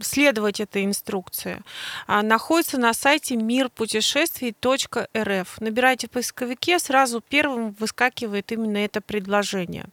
следовать 0.00 0.60
этой 0.60 0.84
инструкции. 0.84 1.62
А, 2.06 2.22
находится 2.22 2.78
на 2.78 2.94
сайте 2.94 3.36
мирпутешествий.рф. 3.36 5.60
Набирайте 5.60 6.06
в 6.06 6.10
поисковике, 6.10 6.78
сразу 6.78 7.20
первым 7.20 7.74
выскакивает 7.78 8.52
именно 8.52 8.78
это 8.78 9.00
предложение. 9.00 9.86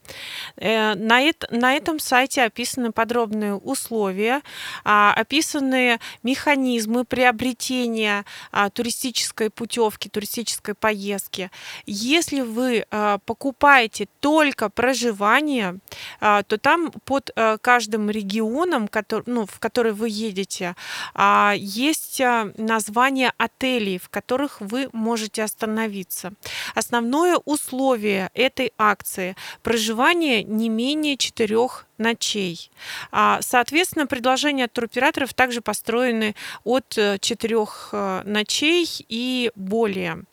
Э, 0.56 0.96
на, 0.96 1.22
это, 1.22 1.48
на 1.52 1.74
этом 1.74 2.00
сайте 2.00 2.44
описаны 2.44 2.92
подробные 2.92 3.56
условия, 3.56 4.42
э, 4.86 5.12
описаны 5.16 6.00
механизмы 6.24 7.06
приобретения 7.06 8.26
э, 8.52 8.70
туристической 8.74 9.50
путевки, 9.50 10.10
туристической 10.10 10.76
поездки. 10.76 11.50
Если 11.86 12.42
вы 12.42 12.86
э, 12.90 13.18
покупаете 13.26 14.08
только 14.22 14.70
проживание, 14.70 15.80
а, 16.22 16.44
то 16.44 16.58
там 16.58 16.92
под 17.06 17.32
э, 17.36 17.58
каждым 17.60 18.10
регионом, 18.10 18.88
который, 18.88 19.24
ну, 19.26 19.46
в 19.46 19.60
который 19.60 19.92
вы 19.92 20.08
едете, 20.10 20.76
а, 21.14 21.54
есть 21.58 22.22
а, 22.22 22.52
название 22.58 23.34
отелей, 23.38 23.98
в 23.98 24.10
которых 24.10 24.62
вы 24.62 24.90
можете 24.94 25.44
остановиться. 25.44 26.34
Основное 26.76 27.38
условие 27.46 28.30
этой 28.34 28.72
акции– 28.78 29.36
проживание 29.64 30.44
не 30.44 30.70
менее 30.70 31.18
четырех 31.18 31.86
ночей. 32.02 32.70
А, 33.12 33.40
соответственно, 33.42 34.08
предложения 34.08 34.66
от 34.66 34.74
туроператоров 34.74 35.34
также 35.34 35.62
построены 35.62 36.36
от 36.64 36.98
э, 36.98 37.18
четырех 37.20 37.90
э, 37.94 38.24
ночей 38.26 38.88
и 39.08 39.52
более. 39.56 40.24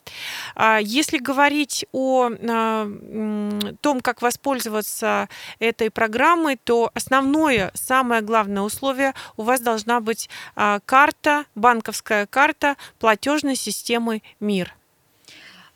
А, 0.55 0.79
если 0.79 1.17
говорить 1.17 1.85
о 1.91 2.29
том, 3.81 4.01
как 4.01 4.21
воспользоваться 4.21 5.29
этой 5.59 5.91
программой, 5.91 6.57
то 6.57 6.91
основное, 6.93 7.71
самое 7.73 8.21
главное 8.21 8.63
условие 8.63 9.13
у 9.37 9.43
вас 9.43 9.61
должна 9.61 9.99
быть 9.99 10.29
а, 10.55 10.79
карта, 10.85 11.45
банковская 11.55 12.25
карта 12.25 12.75
платежной 12.99 13.55
системы 13.55 14.21
МИР. 14.39 14.78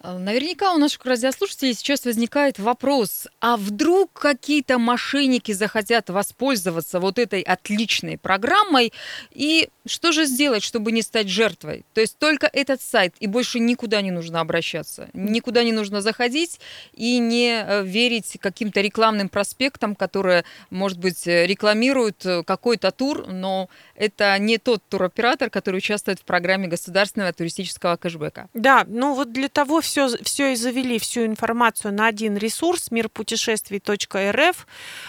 А, 0.06 0.20
наверняка 0.20 0.74
у 0.74 0.78
наших 0.78 1.06
радиослушателей 1.06 1.74
сейчас 1.74 2.04
возникает 2.04 2.60
вопрос, 2.60 3.26
а 3.40 3.56
вдруг 3.56 4.12
какие-то 4.12 4.78
мошенники 4.78 5.54
захотят 5.54 6.10
воспользоваться 6.10 7.00
вот 7.00 7.18
этой 7.18 7.42
отличной 7.42 8.18
программой, 8.18 8.92
и 9.32 9.70
что 9.86 10.12
же 10.12 10.26
сделать, 10.26 10.62
чтобы 10.62 10.92
не 10.92 11.02
стать 11.02 11.30
жертвой? 11.30 11.86
То 11.94 12.02
есть 12.02 12.18
только 12.18 12.50
этот 12.52 12.82
сайт, 12.82 13.16
и 13.22 13.28
больше 13.28 13.60
никуда 13.60 14.02
не 14.02 14.12
нужно 14.12 14.42
обращаться, 14.42 15.10
никуда 15.14 15.64
не 15.64 15.72
нужно 15.72 16.02
заходить 16.02 16.60
и 16.94 17.18
не 17.20 17.64
э, 17.66 17.86
верить 17.86 18.38
каким-то 18.42 18.82
рекламным 18.82 19.30
проспектам, 19.30 19.96
которые, 19.96 20.44
может 20.70 21.00
быть, 21.00 21.26
рекламируют 21.26 22.26
э, 22.26 22.44
какой-то 22.44 22.92
тур, 22.92 23.28
но 23.28 23.70
это 23.96 24.38
не 24.38 24.58
тот 24.58 24.84
туроператор, 24.90 25.50
который 25.50 25.78
участвует 25.78 26.20
в 26.20 26.24
программе 26.24 26.68
государственного 26.68 27.32
туристического 27.32 27.96
кэшбэка. 27.96 28.50
Да, 28.54 28.84
ну 28.86 29.14
вот 29.14 29.32
для 29.32 29.48
того 29.48 29.80
все 29.80 29.93
все, 29.94 30.08
все 30.24 30.54
и 30.54 30.56
завели, 30.56 30.98
всю 30.98 31.26
информацию 31.26 31.94
на 31.94 32.08
один 32.08 32.36
ресурс 32.36 32.90
мирпутешествий.рф, 32.90 34.68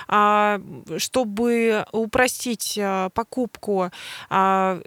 а, 0.09 0.61
чтобы 0.99 1.87
упростить 1.93 2.79
а, 2.79 3.09
покупку 3.09 3.91
а, 4.29 4.81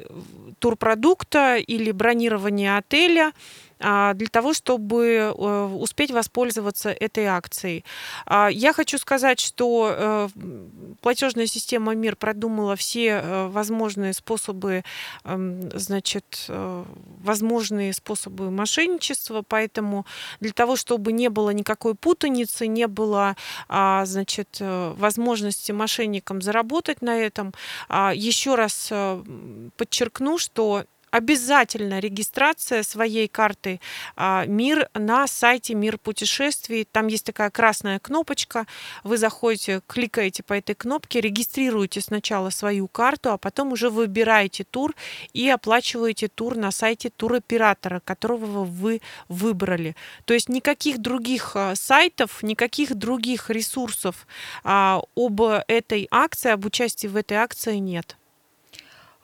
турпродукта 0.59 1.55
или 1.55 1.91
бронирование 1.91 2.77
отеля. 2.77 3.33
А, 3.79 4.13
для 4.13 4.27
того, 4.27 4.53
чтобы 4.53 5.05
э, 5.05 5.31
успеть 5.31 6.11
воспользоваться 6.11 6.89
этой 6.89 7.25
акцией. 7.25 7.85
А, 8.25 8.47
я 8.47 8.73
хочу 8.73 8.97
сказать, 8.97 9.39
что 9.39 9.93
э, 9.95 10.29
платежная 11.01 11.45
система 11.45 11.93
МИР 11.93 12.15
продумала 12.15 12.75
все 12.75 13.21
э, 13.23 13.47
возможные 13.47 14.13
способы, 14.13 14.83
эм, 15.23 15.69
значит, 15.77 16.47
возможные 16.47 17.93
способы 17.93 18.49
мошенничества, 18.49 19.43
поэтому 19.47 20.05
для 20.39 20.51
того, 20.51 20.75
чтобы 20.75 21.11
не 21.11 21.29
было 21.29 21.51
никакой 21.51 21.95
путаницы, 21.95 22.67
не 22.67 22.87
было, 22.87 23.35
а, 23.69 24.05
значит, 24.05 24.57
возможности 24.59 25.71
мошенникам 25.71 26.41
заработать 26.41 27.01
на 27.01 27.17
этом, 27.17 27.53
еще 28.13 28.55
раз 28.55 28.91
подчеркну, 29.77 30.37
что 30.37 30.85
обязательно 31.17 31.99
регистрация 31.99 32.83
своей 32.83 33.27
карты 33.27 33.79
а, 34.15 34.45
МИР 34.45 34.89
на 34.93 35.27
сайте 35.27 35.73
Мир 35.73 35.97
путешествий. 35.97 36.85
Там 36.85 37.07
есть 37.07 37.25
такая 37.25 37.49
красная 37.49 37.99
кнопочка. 37.99 38.67
Вы 39.03 39.17
заходите, 39.17 39.81
кликаете 39.87 40.43
по 40.43 40.53
этой 40.53 40.75
кнопке, 40.75 41.19
регистрируете 41.19 42.01
сначала 42.01 42.51
свою 42.51 42.87
карту, 42.87 43.31
а 43.31 43.37
потом 43.37 43.73
уже 43.73 43.89
выбираете 43.89 44.63
тур 44.63 44.93
и 45.33 45.49
оплачиваете 45.49 46.27
тур 46.27 46.55
на 46.55 46.71
сайте 46.71 47.09
туроператора, 47.09 47.99
которого 47.99 48.63
вы 48.63 49.01
выбрали. 49.27 49.95
То 50.25 50.33
есть 50.35 50.49
никаких 50.49 50.99
других 50.99 51.55
а, 51.55 51.75
сайтов, 51.75 52.43
никаких 52.43 52.93
других 52.93 53.49
ресурсов 53.49 54.27
а, 54.63 55.01
об 55.15 55.41
этой 55.41 56.07
акции, 56.11 56.51
об 56.51 56.65
участии 56.65 57.07
в 57.07 57.15
этой 57.15 57.37
акции 57.37 57.77
нет. 57.77 58.17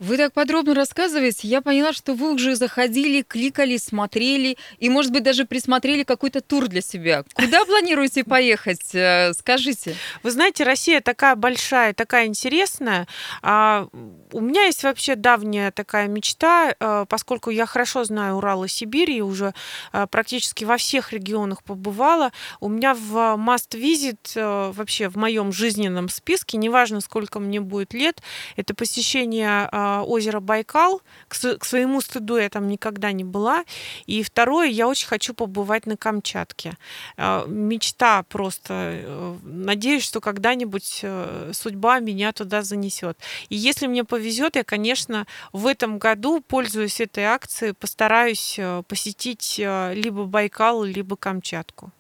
Вы 0.04 0.18
так 0.18 0.34
подробно 0.34 0.76
рассказываете, 0.76 1.48
я 1.48 1.62
поняла, 1.62 1.94
что 1.94 2.14
вы 2.14 2.34
уже 2.34 2.58
заходили, 2.58 3.22
кликали, 3.22 3.78
смотрели 3.78 4.58
и, 4.78 4.90
может 4.90 5.14
быть, 5.14 5.24
даже 5.24 5.46
присмотрели 5.46 6.04
какой-то 6.04 6.42
тур 6.42 6.68
для 6.68 6.82
себя. 6.82 7.24
Куда 7.34 7.64
планируете 7.64 8.26
поехать? 8.26 8.94
Э, 8.94 9.32
скажите. 9.32 9.96
Вы 10.22 10.32
знаете, 10.32 10.66
Россия 10.66 11.00
такая 11.00 11.36
большая, 11.38 11.94
такая 11.94 12.26
интересная. 12.26 13.08
А, 13.42 13.88
у 14.34 14.42
меня 14.42 14.66
есть 14.66 14.84
вообще 14.84 15.16
давняя 15.16 15.72
такая 15.72 16.10
мечта, 16.10 16.76
э, 16.78 17.06
поскольку 17.08 17.50
я 17.50 17.66
хорошо 17.66 18.04
знаю 18.04 18.36
Урал 18.36 18.66
и 18.66 18.68
Сибирь, 18.68 19.12
и 19.12 19.22
уже 19.22 19.54
э, 19.94 20.06
практически 20.12 20.66
во 20.66 20.76
всех 20.76 21.14
регионах 21.14 21.64
побывала. 21.64 22.34
У 22.60 22.68
меня 22.68 22.94
в 22.94 23.16
must 23.38 23.70
visit 23.72 24.74
вообще 24.74 25.08
в 25.08 25.16
моем 25.16 25.54
жизненном 25.54 26.10
списке, 26.10 26.58
неважно, 26.58 27.00
сколько 27.00 27.40
мне 27.40 27.62
будет 27.62 27.94
лет, 27.94 28.22
это 28.58 28.74
посещение 28.74 29.70
озеро 30.02 30.40
Байкал. 30.40 31.02
К, 31.28 31.58
к 31.58 31.66
своему 31.66 32.02
стыду 32.02 32.38
я 32.38 32.50
там 32.50 32.68
никогда 32.68 33.12
не 33.12 33.24
была. 33.24 33.64
И 34.06 34.24
второе, 34.24 34.68
я 34.68 34.88
очень 34.88 35.08
хочу 35.08 35.34
побывать 35.34 35.86
на 35.86 35.98
Камчатке. 35.98 36.78
А, 37.18 37.46
мечта 37.48 38.24
просто. 38.24 38.74
Э, 38.74 39.38
надеюсь, 39.44 40.04
что 40.04 40.22
когда-нибудь 40.22 41.02
э, 41.04 41.52
судьба 41.54 42.00
меня 42.00 42.32
туда 42.32 42.64
занесет. 42.64 43.18
И 43.50 43.56
если 43.56 43.88
мне 43.88 44.04
повезет, 44.04 44.56
я, 44.56 44.64
конечно, 44.64 45.28
в 45.52 45.68
этом 45.68 46.00
году, 46.00 46.42
пользуясь 46.42 47.02
этой 47.02 47.26
акцией, 47.26 47.74
постараюсь 47.74 48.56
э, 48.58 48.84
посетить 48.88 49.58
либо 49.58 50.26
Байкал, 50.26 50.84
либо 50.84 51.16
Камчатку 51.16 51.92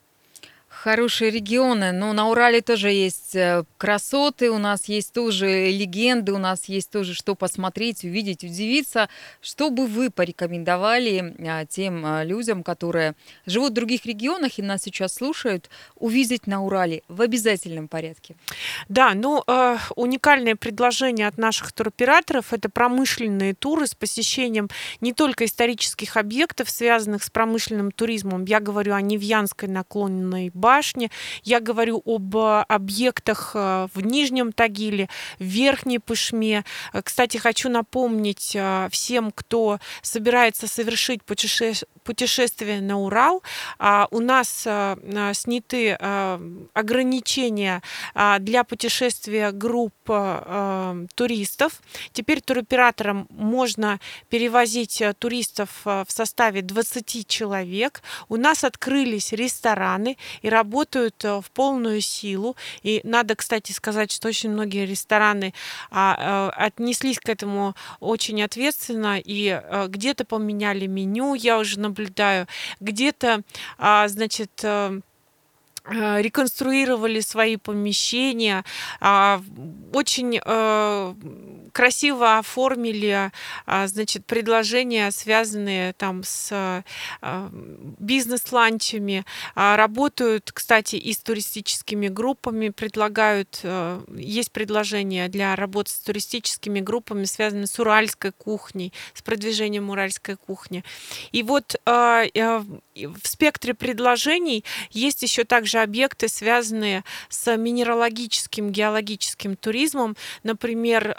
хорошие 0.84 1.32
регионы. 1.32 1.94
Но 1.94 2.12
на 2.12 2.28
Урале 2.28 2.60
тоже 2.60 2.92
есть 2.92 3.36
э, 3.38 3.64
красоты, 3.78 4.52
у 4.52 4.58
нас 4.58 4.90
есть 4.90 5.14
тоже 5.14 5.70
легенды, 5.72 6.34
у 6.34 6.38
нас 6.38 6.66
есть 6.66 6.90
тоже 6.90 7.14
что 7.14 7.36
посмотреть, 7.36 8.04
увидеть, 8.04 8.44
удивиться. 8.44 9.08
Что 9.42 9.70
бы 9.70 9.88
вы 9.88 10.10
порекомендовали 10.10 11.36
а, 11.48 11.66
тем 11.66 12.06
а, 12.06 12.26
людям, 12.26 12.64
которые 12.64 13.16
живут 13.46 13.72
в 13.72 13.76
других 13.76 14.06
регионах 14.06 14.60
и 14.60 14.62
нас 14.62 14.82
сейчас 14.84 15.14
слушают, 15.14 15.70
увидеть 15.96 16.48
на 16.48 16.62
Урале 16.62 17.04
в 17.08 17.22
обязательном 17.22 17.88
порядке? 17.88 18.36
Да, 18.90 19.14
ну, 19.14 19.42
э, 19.48 19.78
уникальное 19.96 20.58
предложение 20.58 21.28
от 21.28 21.38
наших 21.38 21.72
туроператоров– 21.72 22.48
это 22.52 22.68
промышленные 22.68 23.54
туры 23.54 23.88
с 23.88 23.96
посещением 23.96 24.70
не 25.00 25.14
только 25.14 25.46
исторических 25.46 26.18
объектов, 26.18 26.70
связанных 26.70 27.24
с 27.24 27.30
промышленным 27.30 27.92
туризмом. 27.92 28.44
Я 28.44 28.60
говорю 28.60 28.96
о 28.96 29.02
Невьянской 29.02 29.70
наклоненной 29.70 30.52
базе, 30.54 30.73
башне. 30.74 31.10
Я 31.44 31.60
говорю 31.60 32.02
об 32.06 32.36
э, 32.36 32.66
объектах 32.68 33.52
э, 33.54 33.88
в 33.94 34.02
Нижнем 34.02 34.52
Тагиле, 34.52 35.08
в 35.40 35.44
Верхней 35.44 36.00
Пышме. 36.00 36.64
Э, 36.94 37.02
кстати, 37.04 37.38
хочу 37.38 37.70
напомнить 37.70 38.58
всем, 38.92 39.32
кто 39.32 39.80
собирается 40.02 40.68
совершить 40.68 41.22
путешествие 41.24 42.82
на 42.82 43.00
Урал. 43.00 43.44
А, 43.80 44.08
у 44.12 44.20
нас 44.20 44.68
сняты 45.34 45.94
ограничения 46.74 47.82
для 48.40 48.64
путешествия 48.64 49.52
групп 49.52 49.94
туристов. 51.16 51.82
Теперь 52.12 52.42
туроператорам 52.42 53.28
можно 53.30 54.00
перевозить 54.30 55.02
туристов 55.20 55.70
в 55.84 56.06
составе 56.08 56.62
20 56.62 57.28
человек. 57.28 58.02
У 58.30 58.36
нас 58.36 58.64
открылись 58.64 59.32
рестораны 59.32 60.18
и 60.42 60.50
работают 60.50 60.63
работают 60.64 61.24
э, 61.26 61.42
в 61.42 61.52
полную 61.52 62.00
силу. 62.02 62.56
И 62.84 63.02
надо, 63.04 63.36
кстати, 63.36 63.74
сказать, 63.74 64.12
что 64.12 64.30
очень 64.30 64.50
многие 64.50 64.86
рестораны 64.86 65.54
а, 65.92 66.16
а, 66.18 66.66
отнеслись 66.66 67.20
к 67.20 67.28
этому 67.28 67.76
очень 68.00 68.42
ответственно 68.42 69.20
и 69.20 69.50
а, 69.50 69.88
где-то 69.88 70.24
поменяли 70.24 70.88
меню, 70.88 71.34
я 71.34 71.60
уже 71.60 71.80
наблюдаю, 71.80 72.48
где-то, 72.80 73.42
а, 73.78 74.08
значит, 74.08 74.52
а, 74.64 75.00
реконструировали 75.86 77.20
свои 77.20 77.58
помещения, 77.58 78.64
очень 79.92 80.40
красиво 81.74 82.38
оформили, 82.38 83.32
а, 83.66 83.88
значит, 83.88 84.26
предложения, 84.26 85.12
связанные 85.12 85.94
там 85.94 86.24
с 86.24 86.50
а, 87.22 87.50
бизнес-ланчами. 88.00 89.26
А, 89.56 89.76
работают, 89.76 90.52
кстати, 90.54 90.96
и 90.96 91.12
с 91.12 91.18
туристическими 91.18 92.08
группами, 92.08 92.70
предлагают, 92.70 93.62
есть 94.16 94.52
предложения 94.52 95.28
для 95.28 95.56
работы 95.56 95.92
с 95.92 95.96
туристическими 95.96 96.80
группами, 96.80 97.26
связанные 97.26 97.68
с 97.68 97.80
уральской 97.80 98.32
кухней, 98.32 98.94
с 99.14 99.22
продвижением 99.22 99.90
уральской 99.90 100.36
кухни. 100.36 100.84
И 101.32 101.42
вот 101.44 101.76
в 101.86 102.66
спектре 103.24 103.74
предложений 103.74 104.64
есть 104.92 105.24
еще 105.24 105.44
также 105.44 105.80
объекты, 105.80 106.28
связанные 106.28 107.04
с 107.30 107.58
минералогическим, 107.58 108.70
геологическим 108.70 109.56
туризмом. 109.56 110.16
Например, 110.44 111.16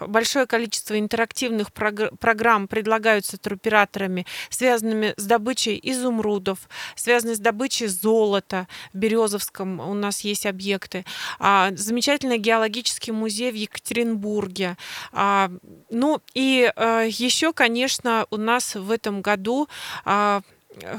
большое 0.00 0.46
количество 0.46 0.98
интерактивных 0.98 1.72
программ 1.72 2.68
предлагаются 2.68 3.38
туроператорами, 3.38 4.26
связанными 4.50 5.14
с 5.16 5.24
добычей 5.24 5.78
изумрудов, 5.82 6.58
связанные 6.94 7.36
с 7.36 7.40
добычей 7.40 7.86
золота. 7.86 8.68
В 8.92 8.98
Березовском 8.98 9.80
у 9.80 9.94
нас 9.94 10.20
есть 10.20 10.46
объекты. 10.46 11.04
А, 11.38 11.70
замечательный 11.74 12.38
геологический 12.38 13.12
музей 13.12 13.50
в 13.50 13.54
Екатеринбурге. 13.54 14.76
А, 15.12 15.50
ну 15.90 16.20
и 16.34 16.70
а, 16.76 17.02
еще, 17.02 17.52
конечно, 17.52 18.26
у 18.30 18.36
нас 18.36 18.74
в 18.74 18.90
этом 18.90 19.22
году 19.22 19.68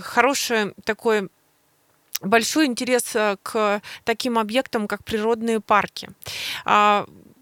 хороший 0.02 0.74
такой 0.84 1.30
большой 2.22 2.66
интерес 2.66 3.16
к 3.44 3.82
таким 4.04 4.40
объектам, 4.40 4.88
как 4.88 5.04
природные 5.04 5.60
парки. 5.60 6.10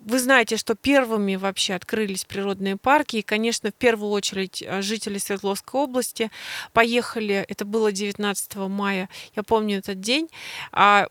Вы 0.06 0.20
знаете, 0.20 0.56
что 0.56 0.76
первыми 0.76 1.36
вообще 1.36 1.74
открылись 1.74 2.26
природные 2.26 2.78
парки, 2.78 3.18
и, 3.18 3.22
конечно, 3.24 3.72
в 3.72 3.74
первую 3.74 4.12
очередь 4.12 4.62
э, 4.62 4.84
жители 4.84 5.18
Свердловской 5.18 5.82
области 5.82 6.30
поехали, 6.74 7.44
это 7.48 7.66
было 7.66 7.92
19 7.92 8.56
мая, 8.56 9.10
я 9.36 9.42
помню 9.42 9.80
этот 9.80 10.00
день, 10.02 10.30
а, 10.72 11.08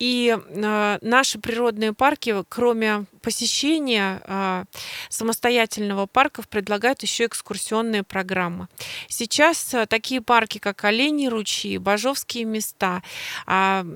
и 0.00 0.36
э, 0.36 0.98
наши 1.00 1.38
природные 1.38 1.92
парки, 1.92 2.34
кроме 2.48 3.04
посещения 3.22 4.20
а, 4.24 4.64
самостоятельного 5.10 6.06
парка, 6.06 6.42
предлагают 6.42 7.02
еще 7.02 7.26
экскурсионные 7.26 8.02
программы. 8.02 8.66
Сейчас 9.08 9.74
э, 9.74 9.86
такие 9.86 10.20
парки, 10.20 10.58
как 10.58 10.82
Олени 10.84 11.28
ручьи, 11.28 11.78
Бажовские 11.78 12.46
места, 12.46 13.02
а, 13.46 13.86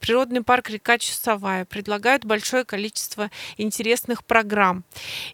природный 0.00 0.42
парк 0.42 0.70
река 0.70 0.98
Чусовая 0.98 1.64
предлагают 1.66 2.24
большое 2.24 2.64
количество 2.64 3.30
интересных 3.56 4.24
программ. 4.24 4.84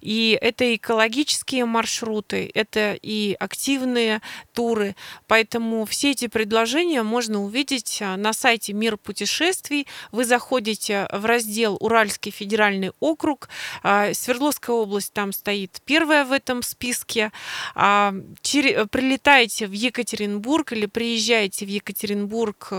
И 0.01 0.39
это 0.41 0.75
экологические 0.75 1.65
маршруты, 1.65 2.51
это 2.55 2.99
и 3.01 3.37
активные 3.39 4.21
туры. 4.55 4.97
Поэтому 5.27 5.85
все 5.85 6.13
эти 6.13 6.27
предложения 6.27 7.03
можно 7.03 7.43
увидеть 7.43 7.99
а, 8.01 8.17
на 8.17 8.33
сайте 8.33 8.73
Мир 8.73 8.97
путешествий. 8.97 9.87
Вы 10.13 10.25
заходите 10.25 11.09
в 11.13 11.25
раздел 11.25 11.77
Уральский 11.81 12.33
федеральный 12.33 12.93
округ. 13.01 13.49
А, 13.83 14.13
Свердловская 14.13 14.75
область 14.75 15.13
там 15.13 15.33
стоит 15.33 15.81
первая 15.85 16.25
в 16.25 16.33
этом 16.33 16.63
списке. 16.63 17.33
А, 17.75 18.13
прилетаете 18.43 19.67
в 19.67 19.73
Екатеринбург 19.73 20.73
или 20.73 20.87
приезжаете 20.87 21.67
в 21.67 21.69
Екатеринбург 21.69 22.73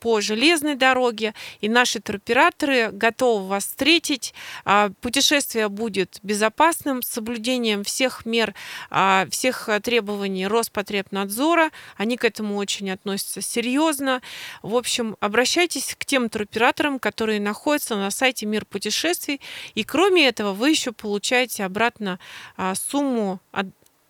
по 0.00 0.20
железной 0.20 0.74
дороге, 0.74 1.34
и 1.60 1.68
наши 1.68 2.00
туроператоры 2.00 2.90
готовы 2.92 3.48
вас 3.48 3.66
встретить. 3.66 4.25
Путешествие 5.00 5.68
будет 5.68 6.18
безопасным, 6.22 7.02
с 7.02 7.08
соблюдением 7.08 7.84
всех 7.84 8.26
мер, 8.26 8.54
всех 9.30 9.68
требований 9.82 10.46
Роспотребнадзора. 10.46 11.70
Они 11.96 12.16
к 12.16 12.24
этому 12.24 12.56
очень 12.56 12.90
относятся 12.90 13.40
серьезно. 13.40 14.22
В 14.62 14.74
общем, 14.76 15.16
обращайтесь 15.20 15.94
к 15.98 16.04
тем 16.04 16.28
туроператорам, 16.28 16.98
которые 16.98 17.40
находятся 17.40 17.96
на 17.96 18.10
сайте 18.10 18.46
Мир 18.46 18.64
путешествий. 18.64 19.40
И 19.74 19.84
кроме 19.84 20.28
этого, 20.28 20.52
вы 20.52 20.70
еще 20.70 20.92
получаете 20.92 21.64
обратно 21.64 22.18
а, 22.56 22.74
сумму 22.74 23.40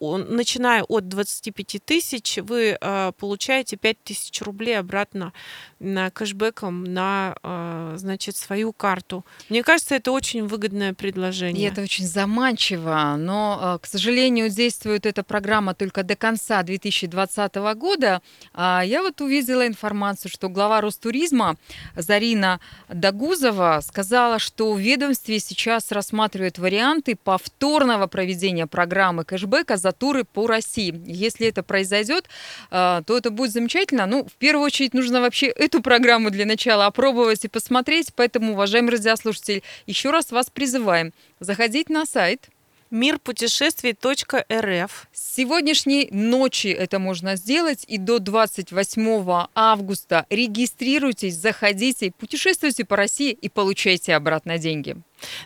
начиная 0.00 0.82
от 0.82 1.08
25 1.08 1.82
тысяч, 1.84 2.38
вы 2.42 2.76
э, 2.78 3.12
получаете 3.18 3.76
5 3.76 4.04
тысяч 4.04 4.42
рублей 4.42 4.78
обратно 4.78 5.32
на 5.78 6.10
кэшбэком 6.10 6.84
на, 6.84 7.36
э, 7.42 7.94
значит, 7.96 8.36
свою 8.36 8.72
карту. 8.72 9.24
Мне 9.48 9.62
кажется, 9.62 9.94
это 9.94 10.12
очень 10.12 10.46
выгодное 10.46 10.92
предложение. 10.92 11.68
И 11.68 11.70
это 11.70 11.82
очень 11.82 12.06
заманчиво, 12.06 13.16
но, 13.18 13.76
э, 13.76 13.78
к 13.82 13.86
сожалению, 13.86 14.50
действует 14.50 15.06
эта 15.06 15.22
программа 15.22 15.74
только 15.74 16.02
до 16.02 16.14
конца 16.14 16.62
2020 16.62 17.74
года. 17.74 18.20
А 18.52 18.82
я 18.84 19.02
вот 19.02 19.20
увидела 19.20 19.66
информацию, 19.66 20.30
что 20.30 20.48
глава 20.48 20.80
Ростуризма 20.80 21.56
Зарина 21.96 22.60
Дагузова 22.88 23.80
сказала, 23.82 24.38
что 24.38 24.74
в 24.74 24.78
ведомстве 24.78 25.40
сейчас 25.40 25.90
рассматривают 25.90 26.58
варианты 26.58 27.16
повторного 27.16 28.06
проведения 28.06 28.66
программы 28.66 29.24
кэшбэка 29.24 29.76
за 29.86 29.92
туры 29.92 30.24
по 30.24 30.48
России. 30.48 31.00
Если 31.06 31.46
это 31.46 31.62
произойдет, 31.62 32.28
а, 32.70 33.02
то 33.02 33.16
это 33.16 33.30
будет 33.30 33.52
замечательно. 33.52 34.06
Ну, 34.06 34.24
в 34.24 34.32
первую 34.32 34.66
очередь 34.66 34.94
нужно 34.94 35.20
вообще 35.20 35.46
эту 35.46 35.80
программу 35.80 36.30
для 36.30 36.44
начала 36.44 36.86
опробовать 36.86 37.44
и 37.44 37.48
посмотреть. 37.48 38.08
Поэтому, 38.16 38.54
уважаемые 38.54 38.92
радиослушатели, 38.92 39.62
еще 39.86 40.10
раз 40.10 40.32
вас 40.32 40.50
призываем 40.50 41.12
заходить 41.38 41.88
на 41.88 42.04
сайт 42.04 42.48
мирпутешествий.рф. 42.90 45.06
С 45.12 45.34
сегодняшней 45.34 46.08
ночи 46.10 46.68
это 46.68 46.98
можно 46.98 47.36
сделать 47.36 47.84
и 47.86 47.98
до 47.98 48.18
28 48.18 49.46
августа 49.54 50.26
регистрируйтесь, 50.30 51.36
заходите, 51.36 52.12
путешествуйте 52.18 52.84
по 52.84 52.96
России 52.96 53.30
и 53.30 53.48
получайте 53.48 54.16
обратно 54.16 54.58
деньги. 54.58 54.96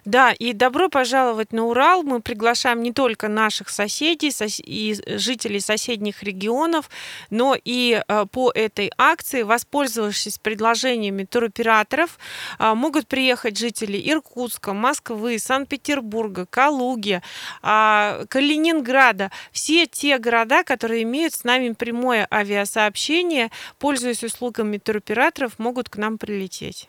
Да, 0.05 0.33
и 0.33 0.53
добро 0.53 0.89
пожаловать 0.89 1.53
на 1.53 1.67
Урал. 1.67 2.03
Мы 2.03 2.21
приглашаем 2.21 2.83
не 2.83 2.93
только 2.93 3.29
наших 3.29 3.69
соседей 3.69 4.33
и 4.65 4.97
жителей 5.07 5.61
соседних 5.61 6.23
регионов, 6.23 6.91
но 7.31 7.57
и 7.63 8.03
э, 8.07 8.27
по 8.31 8.51
этой 8.51 8.91
акции, 8.99 9.43
воспользовавшись 9.43 10.39
предложениями 10.39 11.25
туроператоров, 11.25 12.19
э, 12.59 12.75
могут 12.75 13.07
приехать 13.07 13.59
жители 13.59 14.01
Иркутска, 14.11 14.73
Москвы, 14.73 15.39
Санкт-Петербурга, 15.39 16.47
Калуги, 16.47 17.23
а, 17.63 18.25
Калининграда. 18.29 19.31
Все 19.53 19.87
те 19.87 20.19
города, 20.19 20.65
которые 20.65 21.03
имеют 21.03 21.35
с 21.35 21.45
нами 21.45 21.73
прямое 21.73 22.27
авиасообщение, 22.31 23.51
пользуясь 23.79 24.25
услугами 24.25 24.79
туроператоров, 24.79 25.59
могут 25.59 25.89
к 25.89 25.97
нам 25.97 26.19
прилететь. 26.19 26.89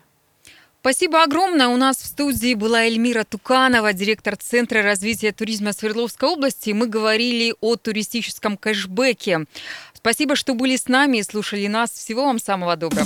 Спасибо 0.81 1.21
огромное. 1.21 1.67
У 1.67 1.77
нас 1.77 1.97
в 1.97 2.07
студии 2.07 2.55
была 2.55 2.85
Эльмира 2.85 3.23
Туканова, 3.23 3.93
директор 3.93 4.35
Центра 4.35 4.81
развития 4.81 5.31
туризма 5.31 5.73
Свердловской 5.73 6.27
области. 6.27 6.71
Мы 6.71 6.87
говорили 6.87 7.53
о 7.61 7.75
туристическом 7.75 8.57
кэшбэке. 8.57 9.45
Спасибо, 9.93 10.35
что 10.35 10.55
были 10.55 10.75
с 10.75 10.87
нами 10.87 11.17
и 11.17 11.23
слушали 11.23 11.67
нас. 11.67 11.91
Всего 11.91 12.25
вам 12.25 12.39
самого 12.39 12.75
доброго. 12.77 13.05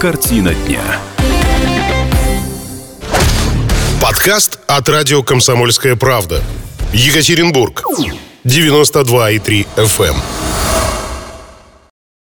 Картина 0.00 0.54
дня. 0.54 0.82
Подкаст 4.00 4.60
от 4.66 4.88
радио 4.88 5.22
«Комсомольская 5.22 5.94
правда». 5.94 6.42
Екатеринбург. 6.94 7.82
92,3 8.44 9.66
FM. 9.76 10.55